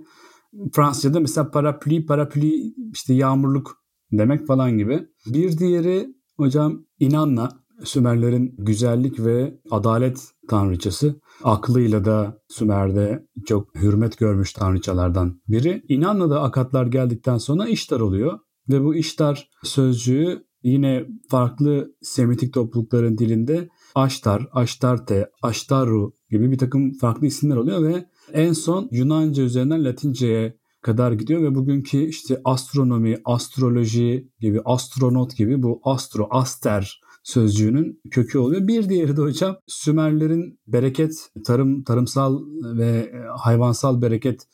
[0.74, 3.85] Fransızca'da mesela parapli, parapli işte yağmurluk
[4.18, 5.08] demek falan gibi.
[5.26, 7.50] Bir diğeri hocam inanla
[7.84, 11.22] Sümerlerin güzellik ve adalet tanrıçası.
[11.44, 15.84] Aklıyla da Sümer'de çok hürmet görmüş tanrıçalardan biri.
[15.88, 18.40] İnanla Akatlar geldikten sonra İştar oluyor.
[18.70, 26.94] Ve bu İştar sözcüğü yine farklı Semitik toplulukların dilinde Aştar, Aştarte, Aştaru gibi bir takım
[26.94, 33.18] farklı isimler oluyor ve en son Yunanca üzerinden Latince'ye kadar gidiyor ve bugünkü işte astronomi,
[33.26, 38.68] astroloji gibi, astronot gibi bu astro, aster sözcüğünün kökü oluyor.
[38.68, 44.48] Bir diğeri de hocam Sümerlerin bereket, tarım, tarımsal ve hayvansal bereket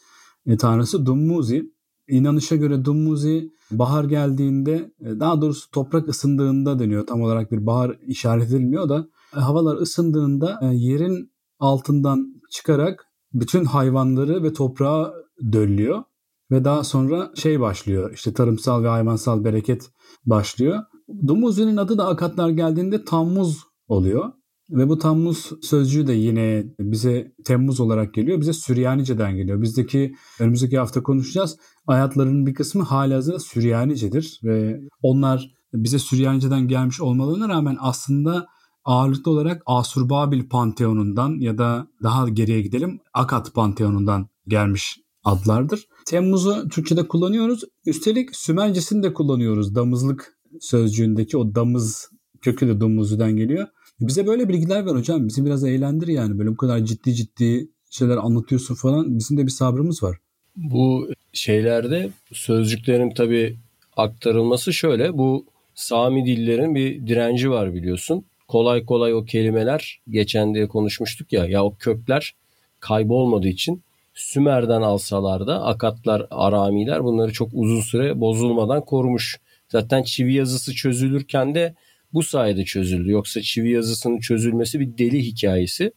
[0.46, 1.72] e, tanrısı Dummuzi.
[2.08, 7.08] İnanışa göre Dummuzi bahar geldiğinde e, daha doğrusu toprak ısındığında deniyor.
[7.08, 14.44] Tam olarak bir bahar işaret edilmiyor da e, havalar ısındığında yerin altından çıkarak bütün hayvanları
[14.44, 15.14] ve toprağı
[15.52, 16.04] döllüyor
[16.52, 18.14] ve daha sonra şey başlıyor.
[18.14, 19.90] İşte tarımsal ve hayvansal bereket
[20.26, 20.80] başlıyor.
[21.28, 24.32] Dumuzi'nin adı da Akatlar geldiğinde Tammuz oluyor.
[24.70, 28.42] Ve bu Tammuz sözcüğü de yine bize Temmuz olarak geliyor.
[28.42, 29.62] Bize Süryanice'den geliyor.
[29.62, 31.58] Bizdeki önümüzdeki hafta konuşacağız.
[31.88, 34.40] Ayatların bir kısmı halihazırda Süryanice'dir.
[34.44, 38.48] Ve onlar bize Süryanice'den gelmiş olmalarına rağmen aslında
[38.86, 45.88] ağırlıklı olarak Asurbabil Panteonundan ya da daha geriye gidelim Akat Panteonundan gelmiş adlardır.
[46.06, 47.64] Temmuz'u Türkçe'de kullanıyoruz.
[47.86, 49.76] Üstelik Sümercesini de kullanıyoruz.
[49.76, 52.10] Damızlık sözcüğündeki o damız
[52.42, 53.68] kökü de domuzdan geliyor.
[54.00, 55.28] Bize böyle bilgiler ver hocam.
[55.28, 56.40] Bizi biraz eğlendir yani.
[56.40, 59.20] Böyle bu kadar ciddi ciddi şeyler anlatıyorsun falan.
[59.20, 60.18] Bizim de bir sabrımız var.
[60.56, 63.58] Bu şeylerde sözcüklerin tabii
[63.98, 65.18] aktarılması şöyle.
[65.18, 68.26] Bu Sami dillerin bir direnci var biliyorsun.
[68.48, 72.36] kolay kolay o kelimeler geçen diye konuşmuştuk ya ya o kökler
[72.80, 73.84] kaybolmadığı için
[74.22, 79.40] Sümer'den alsalar da Akatlar, Aramiler bunları çok uzun süre bozulmadan korumuş.
[79.70, 81.76] Zaten çivi yazısı çözülürken de
[82.14, 83.12] bu sayede çözüldü.
[83.12, 85.92] Yoksa çivi yazısının çözülmesi bir deli hikayesi.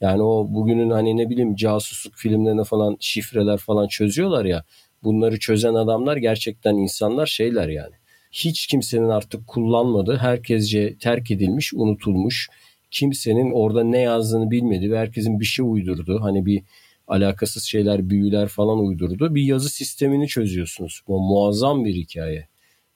[0.00, 4.64] Yani o bugünün hani ne bileyim casusluk filmlerine falan şifreler falan çözüyorlar ya.
[5.02, 7.94] Bunları çözen adamlar gerçekten insanlar şeyler yani.
[8.32, 12.48] Hiç kimsenin artık kullanmadığı, herkesce terk edilmiş, unutulmuş.
[12.90, 16.18] Kimsenin orada ne yazdığını bilmedi ve herkesin bir şey uydurdu.
[16.22, 16.62] Hani bir
[17.10, 19.34] alakasız şeyler, büyüler falan uydurdu.
[19.34, 21.02] Bir yazı sistemini çözüyorsunuz.
[21.06, 22.48] O muazzam bir hikaye.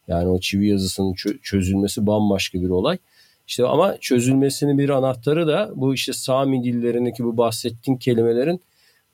[0.09, 2.99] Yani o çivi yazısının çözülmesi bambaşka bir olay.
[3.47, 8.61] İşte ama çözülmesinin bir anahtarı da bu işte Sami dillerindeki bu bahsettiğim kelimelerin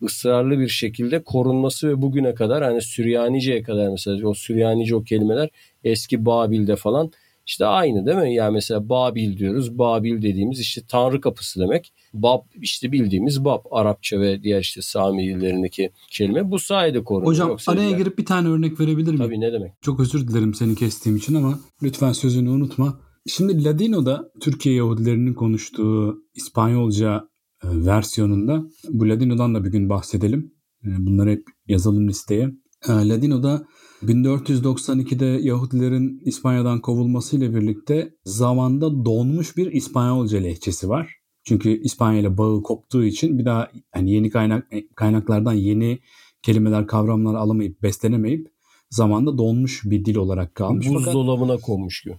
[0.02, 5.48] ısrarlı bir şekilde korunması ve bugüne kadar hani Süryanice'ye kadar mesela o Süryanice o kelimeler
[5.84, 7.12] eski Babil'de falan
[7.46, 8.34] işte aynı değil mi?
[8.34, 9.78] Yani mesela Babil diyoruz.
[9.78, 11.92] Babil dediğimiz işte Tanrı kapısı demek.
[12.12, 17.32] Bab işte bildiğimiz Bab Arapça ve diğer işte Sami dillerindeki kelime bu sayede korunuyor.
[17.32, 19.18] Hocam Yoksa araya girip bir tane örnek verebilir miyim?
[19.18, 19.72] Tabii ne demek?
[19.82, 23.00] Çok özür dilerim seni kestiğim için ama lütfen sözünü unutma.
[23.26, 27.28] Şimdi Ladino'da Türkiye Yahudilerinin konuştuğu İspanyolca
[27.64, 30.54] e, versiyonunda bu Ladino'dan da bir gün bahsedelim.
[30.84, 32.50] E, bunları hep yazalım listeye.
[32.88, 33.66] E, Ladino'da
[34.02, 41.19] 1492'de Yahudilerin İspanya'dan kovulmasıyla birlikte zamanda donmuş bir İspanyolca lehçesi var.
[41.44, 45.98] Çünkü İspanya ile bağı koptuğu için bir daha hani yeni kaynak kaynaklardan yeni
[46.42, 48.48] kelimeler, kavramlar alamayıp beslenemeyip
[48.90, 50.88] zamanda donmuş bir dil olarak kalmış.
[50.88, 52.16] Buzdolabına konmuş gibi.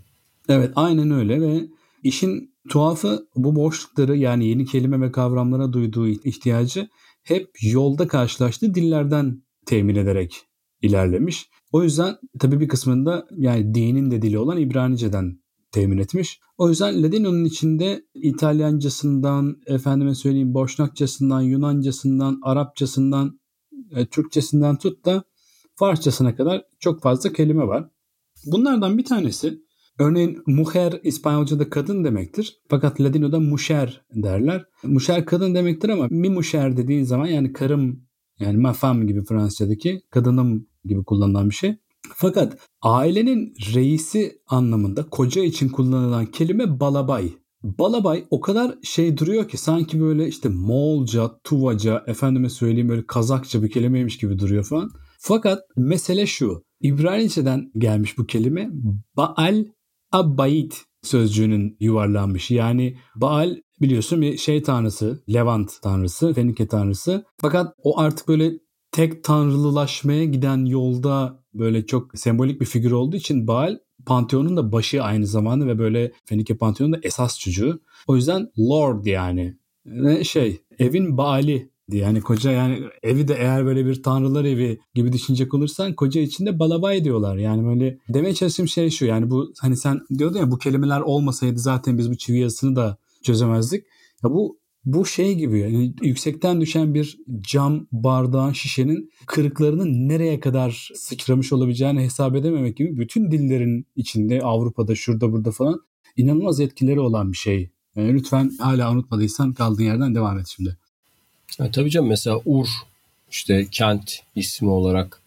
[0.50, 1.62] Evet aynen öyle ve
[2.04, 6.88] işin tuhafı bu boşlukları yani yeni kelime ve kavramlara duyduğu ihtiyacı
[7.24, 10.42] hep yolda karşılaştığı dillerden temin ederek
[10.82, 11.50] ilerlemiş.
[11.72, 15.41] O yüzden tabii bir kısmında yani dinin de dili olan İbranice'den
[15.72, 16.40] temin etmiş.
[16.58, 23.40] O yüzden Ladino'nun içinde İtalyancasından, efendime söyleyeyim Boşnakçasından, Yunancasından, Arapçasından,
[23.92, 25.24] e, Türkçesinden tut da
[25.76, 27.90] Farsçasına kadar çok fazla kelime var.
[28.46, 29.62] Bunlardan bir tanesi
[30.00, 32.62] örneğin muher İspanyolca'da kadın demektir.
[32.70, 34.66] Fakat Ladino'da muşer derler.
[34.84, 38.04] Muşer kadın demektir ama mi muşer dediğin zaman yani karım
[38.40, 41.78] yani mafam gibi Fransızcadaki kadınım gibi kullanılan bir şey.
[42.16, 47.32] Fakat ailenin reisi anlamında koca için kullanılan kelime balabay.
[47.64, 53.64] Balabay o kadar şey duruyor ki sanki böyle işte Moğolca, Tuvaca, efendime söyleyeyim böyle Kazakça
[53.64, 54.90] bir kelimeymiş gibi duruyor falan.
[55.20, 56.64] Fakat mesele şu.
[56.82, 58.70] İbranice'den gelmiş bu kelime
[59.18, 59.66] Baal
[60.12, 62.52] Abbayit sözcüğünün yuvarlanmış.
[62.52, 67.26] Yani Baal biliyorsun bir şey tanrısı, Levant tanrısı, Fenike tanrısı.
[67.42, 68.52] Fakat o artık böyle
[68.92, 75.04] tek tanrılılaşmaya giden yolda böyle çok sembolik bir figür olduğu için Baal Pantheon'un da başı
[75.04, 77.82] aynı zamanda ve böyle Fenike Pantheon'un da esas çocuğu.
[78.08, 79.58] O yüzden Lord yani.
[79.86, 85.14] Ne şey evin Baal'i yani koca yani evi de eğer böyle bir tanrılar evi gibi
[85.14, 87.38] düşünecek olursan koca içinde balabay diyorlar.
[87.38, 91.60] Yani böyle demeye çalıştığım şey şu yani bu hani sen diyordun ya bu kelimeler olmasaydı
[91.60, 93.86] zaten biz bu çivi yazısını da çözemezdik.
[94.24, 100.92] Ya bu bu şey gibi yani yüksekten düşen bir cam bardağın şişenin kırıklarının nereye kadar
[100.96, 105.82] sıçramış olabileceğini hesap edememek gibi bütün dillerin içinde Avrupa'da şurada burada falan
[106.18, 107.70] inanılmaz etkileri olan bir şey.
[107.96, 110.78] Yani lütfen hala unutmadıysan kaldığın yerden devam et şimdi.
[111.60, 112.68] Ya, tabii canım mesela Ur
[113.32, 115.22] işte kent ismi olarak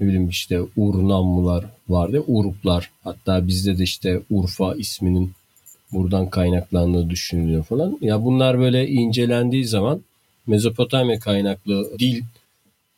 [0.00, 2.24] ne bileyim işte Ur Namlular vardı.
[2.26, 5.32] Uruklar hatta bizde de işte Urfa isminin
[5.92, 7.98] buradan kaynaklandığı düşünülüyor falan.
[8.00, 10.02] Ya bunlar böyle incelendiği zaman
[10.46, 12.22] Mezopotamya kaynaklı dil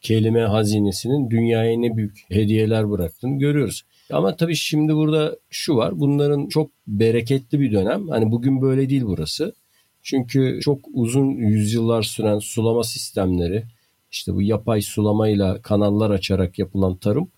[0.00, 3.82] kelime hazinesinin dünyaya ne büyük hediyeler bıraktığını görüyoruz.
[4.12, 6.00] Ama tabii şimdi burada şu var.
[6.00, 8.08] Bunların çok bereketli bir dönem.
[8.08, 9.52] Hani bugün böyle değil burası.
[10.02, 13.64] Çünkü çok uzun yüzyıllar süren sulama sistemleri,
[14.12, 17.28] işte bu yapay sulamayla kanallar açarak yapılan tarım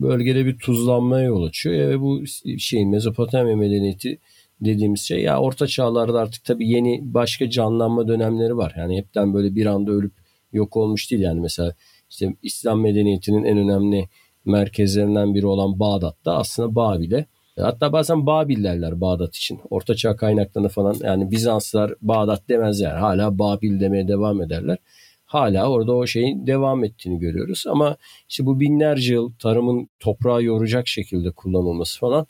[0.00, 1.90] bölgede bir tuzlanmaya yol açıyor.
[1.90, 2.24] Ve bu
[2.58, 4.18] şeyin Mezopotamya medeniyeti
[4.60, 8.74] dediğimiz şey ya orta çağlarda artık tabii yeni başka canlanma dönemleri var.
[8.76, 10.12] Yani hepten böyle bir anda ölüp
[10.52, 11.74] yok olmuş değil yani mesela
[12.10, 14.08] işte İslam medeniyetinin en önemli
[14.44, 17.26] merkezlerinden biri olan Bağdat'ta aslında Babil'e
[17.60, 19.60] hatta bazen Babil derler Bağdat için.
[19.70, 22.96] Orta çağ kaynaklarını falan yani Bizanslar Bağdat demezler.
[22.96, 24.78] Hala Babil demeye devam ederler.
[25.24, 27.64] Hala orada o şeyin devam ettiğini görüyoruz.
[27.68, 27.96] Ama
[28.28, 32.26] işte bu binlerce yıl tarımın toprağı yoracak şekilde kullanılması falan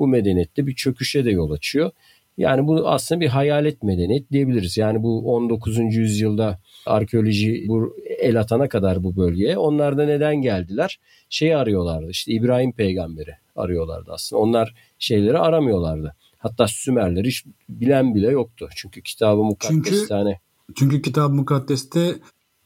[0.00, 1.90] bu medeniyette bir çöküşe de yol açıyor.
[2.38, 4.76] Yani bu aslında bir hayalet medeniyet diyebiliriz.
[4.76, 5.78] Yani bu 19.
[5.78, 9.58] yüzyılda arkeoloji bu el atana kadar bu bölgeye.
[9.58, 11.00] Onlar da neden geldiler?
[11.30, 14.42] Şeyi arıyorlardı işte İbrahim peygamberi arıyorlardı aslında.
[14.42, 16.14] Onlar şeyleri aramıyorlardı.
[16.38, 18.68] Hatta Sümerleri hiç bilen bile yoktu.
[18.76, 20.40] Çünkü kitabı mukaddes Çünkü, tane.
[20.76, 22.14] Çünkü kitab mukaddeste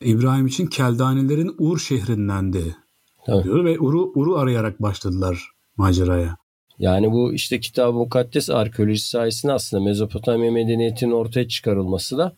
[0.01, 2.77] İbrahim için Keldanelerin Ur şehrindendi
[3.27, 3.45] Tabii.
[3.45, 6.37] diyor ve Ur'u, Ur'u arayarak başladılar maceraya.
[6.79, 12.33] Yani bu işte kitab-ı mukaddes arkeolojisi sayesinde aslında Mezopotamya medeniyetinin ortaya çıkarılması da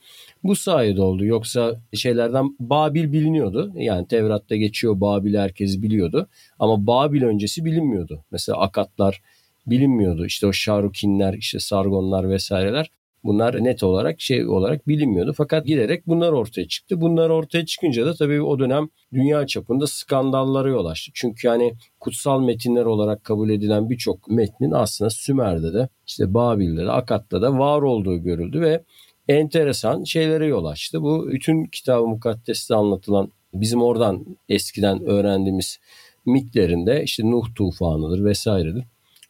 [0.45, 1.25] bu sayede oldu.
[1.25, 3.73] Yoksa şeylerden Babil biliniyordu.
[3.77, 6.29] Yani Tevrat'ta geçiyor Babil herkes biliyordu.
[6.59, 8.25] Ama Babil öncesi bilinmiyordu.
[8.31, 9.23] Mesela Akatlar
[9.67, 10.27] bilinmiyordu.
[10.27, 12.91] İşte o Şarukinler, işte Sargonlar vesaireler
[13.27, 15.33] bunlar net olarak şey olarak bilinmiyordu.
[15.37, 17.01] Fakat giderek bunlar ortaya çıktı.
[17.01, 21.13] Bunlar ortaya çıkınca da tabii o dönem dünya çapında skandallara yol açtı.
[21.15, 26.91] Çünkü yani kutsal metinler olarak kabul edilen birçok metnin aslında Sümer'de de işte Babil'de de
[26.91, 28.85] Akat'ta da var olduğu görüldü ve
[29.29, 31.03] enteresan şeylere yol açtı.
[31.03, 35.79] Bu bütün kitab-ı mukaddeste anlatılan bizim oradan eskiden öğrendiğimiz
[36.27, 38.85] mitlerinde işte Nuh tufanıdır vesairedir.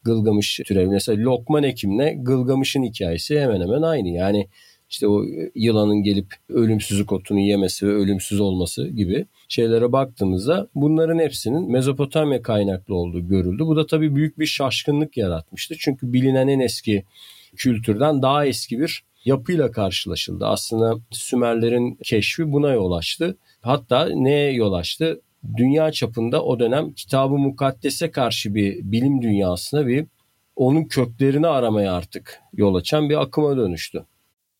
[0.06, 0.88] Gılgamış türevi.
[0.88, 4.08] Mesela Lokman Ekim'le Gılgamış'ın hikayesi hemen hemen aynı.
[4.08, 4.48] Yani
[4.90, 11.70] işte o yılanın gelip ölümsüzlük otunu yemesi ve ölümsüz olması gibi şeylere baktığımızda bunların hepsinin
[11.70, 13.62] Mezopotamya kaynaklı olduğu görüldü.
[13.66, 15.74] Bu da tabii büyük bir şaşkınlık yaratmıştı.
[15.78, 17.04] Çünkü bilinen en eski
[17.56, 20.46] kültürden daha eski bir yapıyla karşılaşıldı.
[20.46, 23.36] Aslında Sümerlerin keşfi buna yol açtı.
[23.60, 25.20] Hatta neye yol açtı?
[25.56, 30.06] Dünya çapında o dönem kitabı mukaddese karşı bir bilim dünyasına bir
[30.56, 34.06] onun köklerini aramaya artık yol açan bir akıma dönüştü.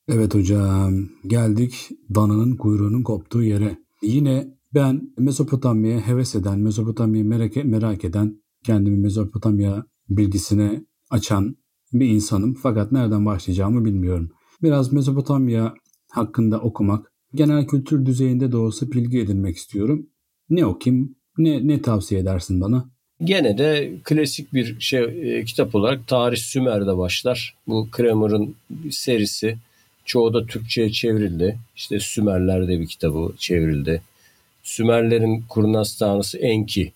[0.08, 3.78] Evet hocam geldik dananın kuyruğunun koptuğu yere.
[4.02, 11.56] Yine ben Mezopotamya'ya heves eden, Mezopotamya'yı merak, merak eden, kendimi Mezopotamya bilgisine açan
[11.92, 12.54] bir insanım.
[12.54, 14.30] Fakat nereden başlayacağımı bilmiyorum.
[14.62, 15.74] Biraz Mezopotamya
[16.10, 20.06] hakkında okumak, genel kültür düzeyinde de olsa bilgi edinmek istiyorum.
[20.50, 22.84] Ne okuyayım, ne, ne tavsiye edersin bana?
[23.24, 27.54] Gene de klasik bir şey e, kitap olarak Tarih Sümer'de başlar.
[27.68, 28.54] Bu Kramer'ın
[28.90, 29.56] serisi.
[30.04, 31.58] Çoğu da Türkçe'ye çevrildi.
[31.76, 34.02] İşte Sümerler'de bir kitabı çevrildi.
[34.62, 36.92] Sümerlerin kurnaz tanrısı Enki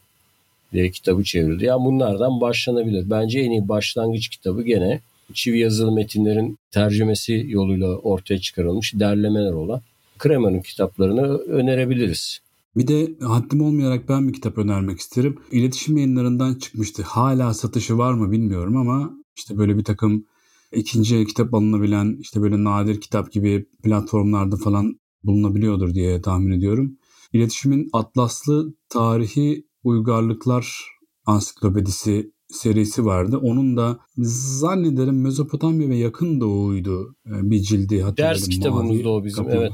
[0.73, 1.65] diye kitabı çevrildi.
[1.65, 3.11] Yani bunlardan başlanabilir.
[3.11, 5.01] Bence en iyi başlangıç kitabı gene
[5.35, 9.81] çivi yazılı metinlerin tercümesi yoluyla ortaya çıkarılmış derlemeler olan
[10.19, 12.41] Kramer'ın kitaplarını önerebiliriz.
[12.77, 15.39] Bir de haddim olmayarak ben bir kitap önermek isterim.
[15.53, 17.03] İletişim yayınlarından çıkmıştı.
[17.03, 20.25] Hala satışı var mı bilmiyorum ama işte böyle bir takım
[20.73, 26.99] ikinci kitap alınabilen işte böyle nadir kitap gibi platformlarda falan bulunabiliyordur diye tahmin ediyorum.
[27.33, 30.85] İletişimin Atlaslı Tarihi Uygarlıklar
[31.27, 33.39] Ansiklopedisi serisi vardı.
[33.39, 38.35] Onun da zannederim Mezopotamya ve Yakın Doğu'ydu bir cildi hatırladım.
[38.35, 39.61] Ders kitabımızda o bizim kapalı.
[39.61, 39.73] evet.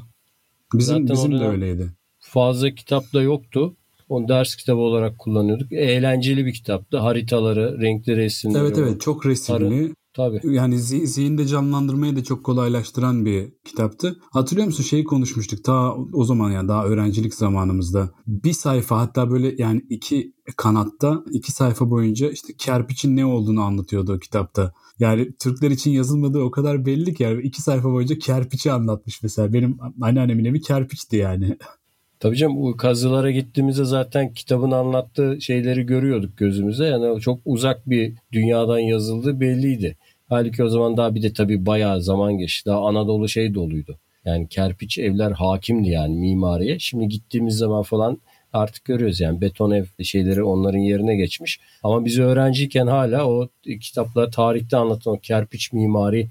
[0.74, 1.92] Bizim, bizim de öyleydi.
[2.30, 3.76] Fazla kitap da yoktu.
[4.08, 5.72] Onu ders kitabı olarak kullanıyorduk.
[5.72, 6.98] Eğlenceli bir kitaptı.
[6.98, 8.62] Haritaları, renkli resimleri.
[8.62, 9.94] Evet evet çok resimli.
[10.14, 10.40] Tabii.
[10.44, 14.16] Yani zi- zihinde canlandırmayı da çok kolaylaştıran bir kitaptı.
[14.30, 18.10] Hatırlıyor musun şeyi konuşmuştuk ta o zaman yani daha öğrencilik zamanımızda.
[18.26, 24.12] Bir sayfa hatta böyle yani iki kanatta iki sayfa boyunca işte kerpiçin ne olduğunu anlatıyordu
[24.14, 24.72] o kitapta.
[24.98, 29.52] Yani Türkler için yazılmadığı o kadar belli ki yani iki sayfa boyunca kerpiçi anlatmış mesela.
[29.52, 31.56] Benim anneannemin evi kerpiçti yani.
[32.20, 36.86] Tabii canım kazılara gittiğimizde zaten kitabın anlattığı şeyleri görüyorduk gözümüze.
[36.86, 39.96] Yani çok uzak bir dünyadan yazıldığı belliydi.
[40.28, 42.66] Halbuki o zaman daha bir de tabii bayağı zaman geçti.
[42.66, 43.98] Daha Anadolu şey doluydu.
[44.24, 46.78] Yani kerpiç evler hakimdi yani mimariye.
[46.78, 48.18] Şimdi gittiğimiz zaman falan
[48.52, 51.60] artık görüyoruz yani beton ev şeyleri onların yerine geçmiş.
[51.82, 53.48] Ama biz öğrenciyken hala o
[53.80, 56.28] kitaplar tarihte anlatan kerpiç mimari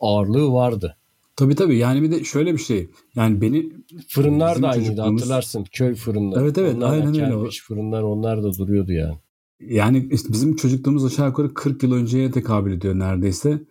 [0.00, 0.96] ağırlığı vardı.
[1.36, 2.90] Tabii tabii yani bir de şöyle bir şey.
[3.14, 3.72] Yani beni
[4.08, 6.40] Fırınlar da aynıydı çocukluğumuz- hatırlarsın köy fırınları.
[6.44, 7.50] Evet, evet, onlar aynen öyle.
[7.68, 9.14] Fırınlar onlar da duruyordu yani.
[9.60, 13.62] Yani işte bizim çocukluğumuz aşağı yukarı 40 yıl önceye tekabül ediyor neredeyse.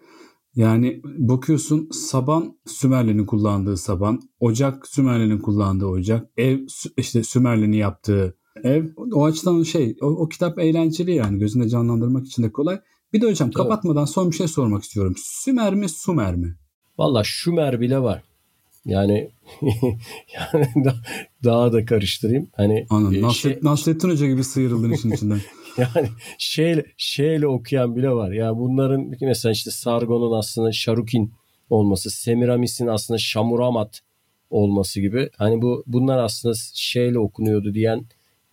[0.56, 6.60] Yani bakıyorsun saban Sümerli'nin kullandığı saban, ocak Sümerli'nin kullandığı ocak, ev
[6.98, 8.86] işte Sümerli'nin yaptığı ev.
[9.14, 12.80] O açıdan şey o, o kitap eğlenceli yani gözünde canlandırmak için de kolay.
[13.14, 13.64] Bir de hocam Tabii.
[13.64, 15.14] kapatmadan son bir şey sormak istiyorum.
[15.18, 16.56] Sümer mi Sumer mi?
[17.02, 18.22] Valla Şümer bile var.
[18.86, 19.30] Yani
[20.36, 20.96] yani da-
[21.44, 22.48] daha da karıştırayım.
[22.56, 23.16] Hani Anladım.
[23.16, 25.40] e, Nasret, şey- Nasrettin Hoca gibi sıyrıldın işin içinden.
[25.78, 28.32] yani şeyle şeyle okuyan bile var.
[28.32, 31.32] Yani bunların mesela işte Sargon'un aslında Şarukin
[31.70, 34.02] olması, Semiramis'in aslında Şamuramat
[34.50, 35.30] olması gibi.
[35.38, 38.06] Hani bu bunlar aslında şeyle okunuyordu diyen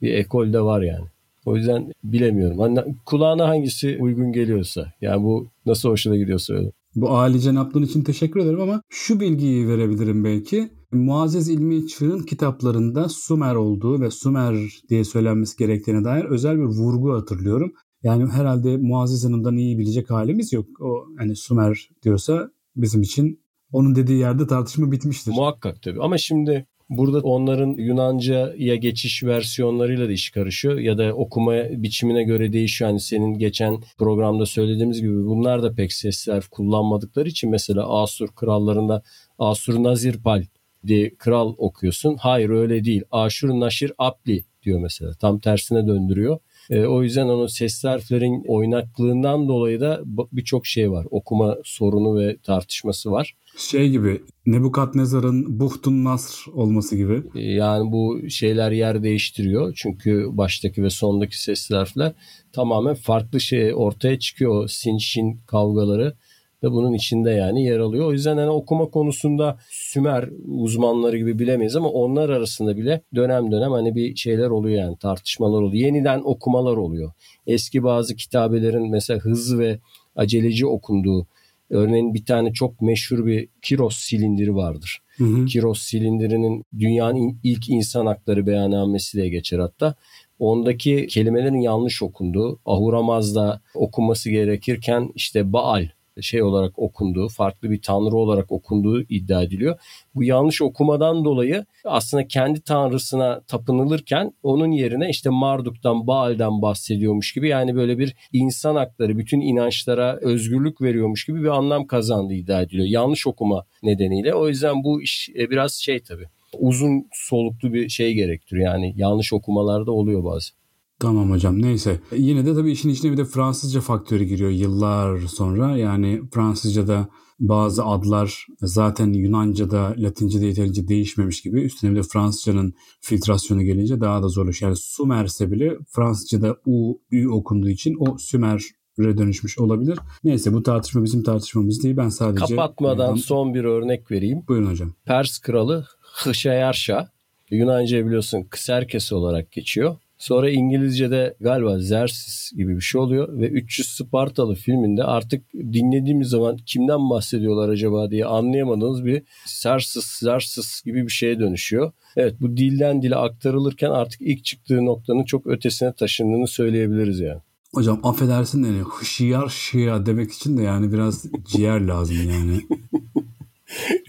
[0.03, 1.07] bir ekol de var yani.
[1.47, 2.59] O yüzden bilemiyorum.
[2.59, 4.93] Hani kulağına hangisi uygun geliyorsa.
[5.01, 6.71] Yani bu nasıl hoşuna gidiyorsa öyle.
[7.01, 10.71] Bu aile yaptığın için teşekkür ederim ama şu bilgiyi verebilirim belki.
[10.93, 14.57] Muazzez İlmi Çığ'ın kitaplarında Sumer olduğu ve Sumer
[14.89, 17.73] diye söylenmesi gerektiğine dair özel bir vurgu hatırlıyorum.
[18.03, 20.67] Yani herhalde Muazzez Hanım'dan iyi bilecek halimiz yok.
[20.81, 23.41] O hani Sumer diyorsa bizim için
[23.73, 25.33] onun dediği yerde tartışma bitmiştir.
[25.33, 31.55] Muhakkak tabii ama şimdi Burada onların Yunanca'ya geçiş versiyonlarıyla da iş karışıyor ya da okuma
[31.71, 32.91] biçimine göre değişiyor.
[32.91, 35.93] Yani senin geçen programda söylediğimiz gibi bunlar da pek
[36.29, 39.03] harf kullanmadıkları için mesela Asur krallarında
[39.39, 40.45] Asur Nazirpal
[40.87, 42.17] diye kral okuyorsun.
[42.17, 43.03] Hayır öyle değil.
[43.11, 45.15] Aşur Naşir Apli diyor mesela.
[45.15, 46.39] Tam tersine döndürüyor.
[46.71, 50.01] E, o yüzden onun sesli harflerin oynaklığından dolayı da
[50.33, 51.07] birçok şey var.
[51.11, 53.35] Okuma sorunu ve tartışması var.
[53.57, 57.23] Şey gibi Nebukadnezar'ın Buhtun Nasr olması gibi.
[57.35, 59.73] E, yani bu şeyler yer değiştiriyor.
[59.77, 62.13] Çünkü baştaki ve sondaki sesli harfler
[62.53, 64.69] tamamen farklı şey ortaya çıkıyor.
[64.69, 66.15] Sin şin kavgaları
[66.63, 68.07] da bunun içinde yani yer alıyor.
[68.07, 73.73] O yüzden yani okuma konusunda Sümer uzmanları gibi bilemeyiz ama onlar arasında bile dönem dönem
[73.73, 75.87] hani bir şeyler oluyor yani tartışmalar oluyor.
[75.87, 77.13] Yeniden okumalar oluyor.
[77.47, 79.79] Eski bazı kitabelerin mesela hızlı ve
[80.17, 81.27] aceleci okunduğu
[81.71, 84.99] Örneğin bir tane çok meşhur bir Kiros silindiri vardır.
[85.17, 85.47] Hı hı.
[85.47, 89.95] Kiros silindirinin dünyanın ilk insan hakları beyannamesi diye geçer hatta.
[90.39, 95.89] Ondaki kelimelerin yanlış okunduğu, Ahuramaz'da okunması gerekirken işte Baal
[96.21, 99.79] şey olarak okunduğu, farklı bir tanrı olarak okunduğu iddia ediliyor.
[100.15, 107.49] Bu yanlış okumadan dolayı aslında kendi tanrısına tapınılırken onun yerine işte Marduk'tan, Baal'den bahsediyormuş gibi
[107.49, 112.87] yani böyle bir insan hakları, bütün inançlara özgürlük veriyormuş gibi bir anlam kazandığı iddia ediliyor.
[112.87, 114.35] Yanlış okuma nedeniyle.
[114.35, 116.27] O yüzden bu iş e, biraz şey tabii
[116.59, 118.73] uzun soluklu bir şey gerektiriyor.
[118.73, 120.59] Yani yanlış okumalarda oluyor bazen.
[121.01, 122.01] Tamam hocam neyse.
[122.17, 125.77] Yine de tabii işin içine bir de Fransızca faktörü giriyor yıllar sonra.
[125.77, 127.09] Yani Fransızca'da
[127.41, 131.61] bazı adlar zaten Yunanca'da, Latince'de yeterince değişmemiş gibi.
[131.61, 134.71] Üstüne bir de Fransızcanın filtrasyonu gelince daha da zorlaşıyor.
[134.71, 138.63] Yani Sumerse bile Fransızca'da U, Ü okunduğu için o Sümer
[138.99, 139.99] dönüşmüş olabilir.
[140.25, 141.97] Neyse bu tartışma bizim tartışmamız değil.
[141.97, 142.57] Ben sadece...
[142.57, 144.43] Kapatmadan son bir örnek vereyim.
[144.49, 144.93] Buyurun hocam.
[145.05, 147.11] Pers kralı Hışayarşa.
[147.51, 149.97] Yunanca biliyorsun Kserkes olarak geçiyor.
[150.19, 156.57] Sonra İngilizce'de galiba Xerxes gibi bir şey oluyor ve 300 Spartalı filminde artık dinlediğimiz zaman
[156.57, 161.93] kimden bahsediyorlar acaba diye anlayamadığınız bir Xerxes, Xerxes gibi bir şeye dönüşüyor.
[162.17, 167.41] Evet bu dilden dile aktarılırken artık ilk çıktığı noktanın çok ötesine taşındığını söyleyebiliriz yani.
[167.75, 172.61] Hocam affedersin de hışiyar şia demek için de yani biraz ciğer lazım yani.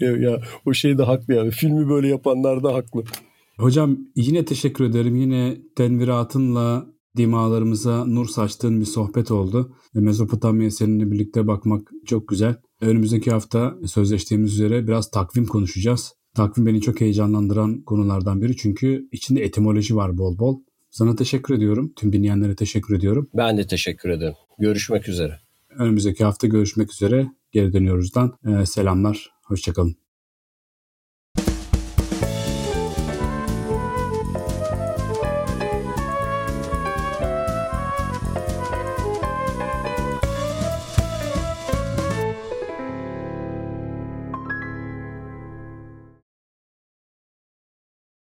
[0.00, 1.50] ya, ya o şey de haklı yani.
[1.50, 3.04] Filmi böyle yapanlar da haklı.
[3.60, 5.16] Hocam yine teşekkür ederim.
[5.16, 6.86] Yine tenviratınla
[7.16, 9.74] dimalarımıza nur saçtığın bir sohbet oldu.
[9.94, 12.56] Mezopotamya seninle birlikte bakmak çok güzel.
[12.80, 16.12] Önümüzdeki hafta sözleştiğimiz üzere biraz takvim konuşacağız.
[16.34, 20.60] Takvim beni çok heyecanlandıran konulardan biri çünkü içinde etimoloji var bol bol.
[20.90, 21.92] Sana teşekkür ediyorum.
[21.96, 23.28] Tüm dinleyenlere teşekkür ediyorum.
[23.34, 24.34] Ben de teşekkür ederim.
[24.58, 25.40] Görüşmek üzere.
[25.78, 27.30] Önümüzdeki hafta görüşmek üzere.
[27.52, 28.32] Geri dönüyoruzdan.
[28.46, 29.30] Ee, selamlar.
[29.44, 29.99] Hoşçakalın.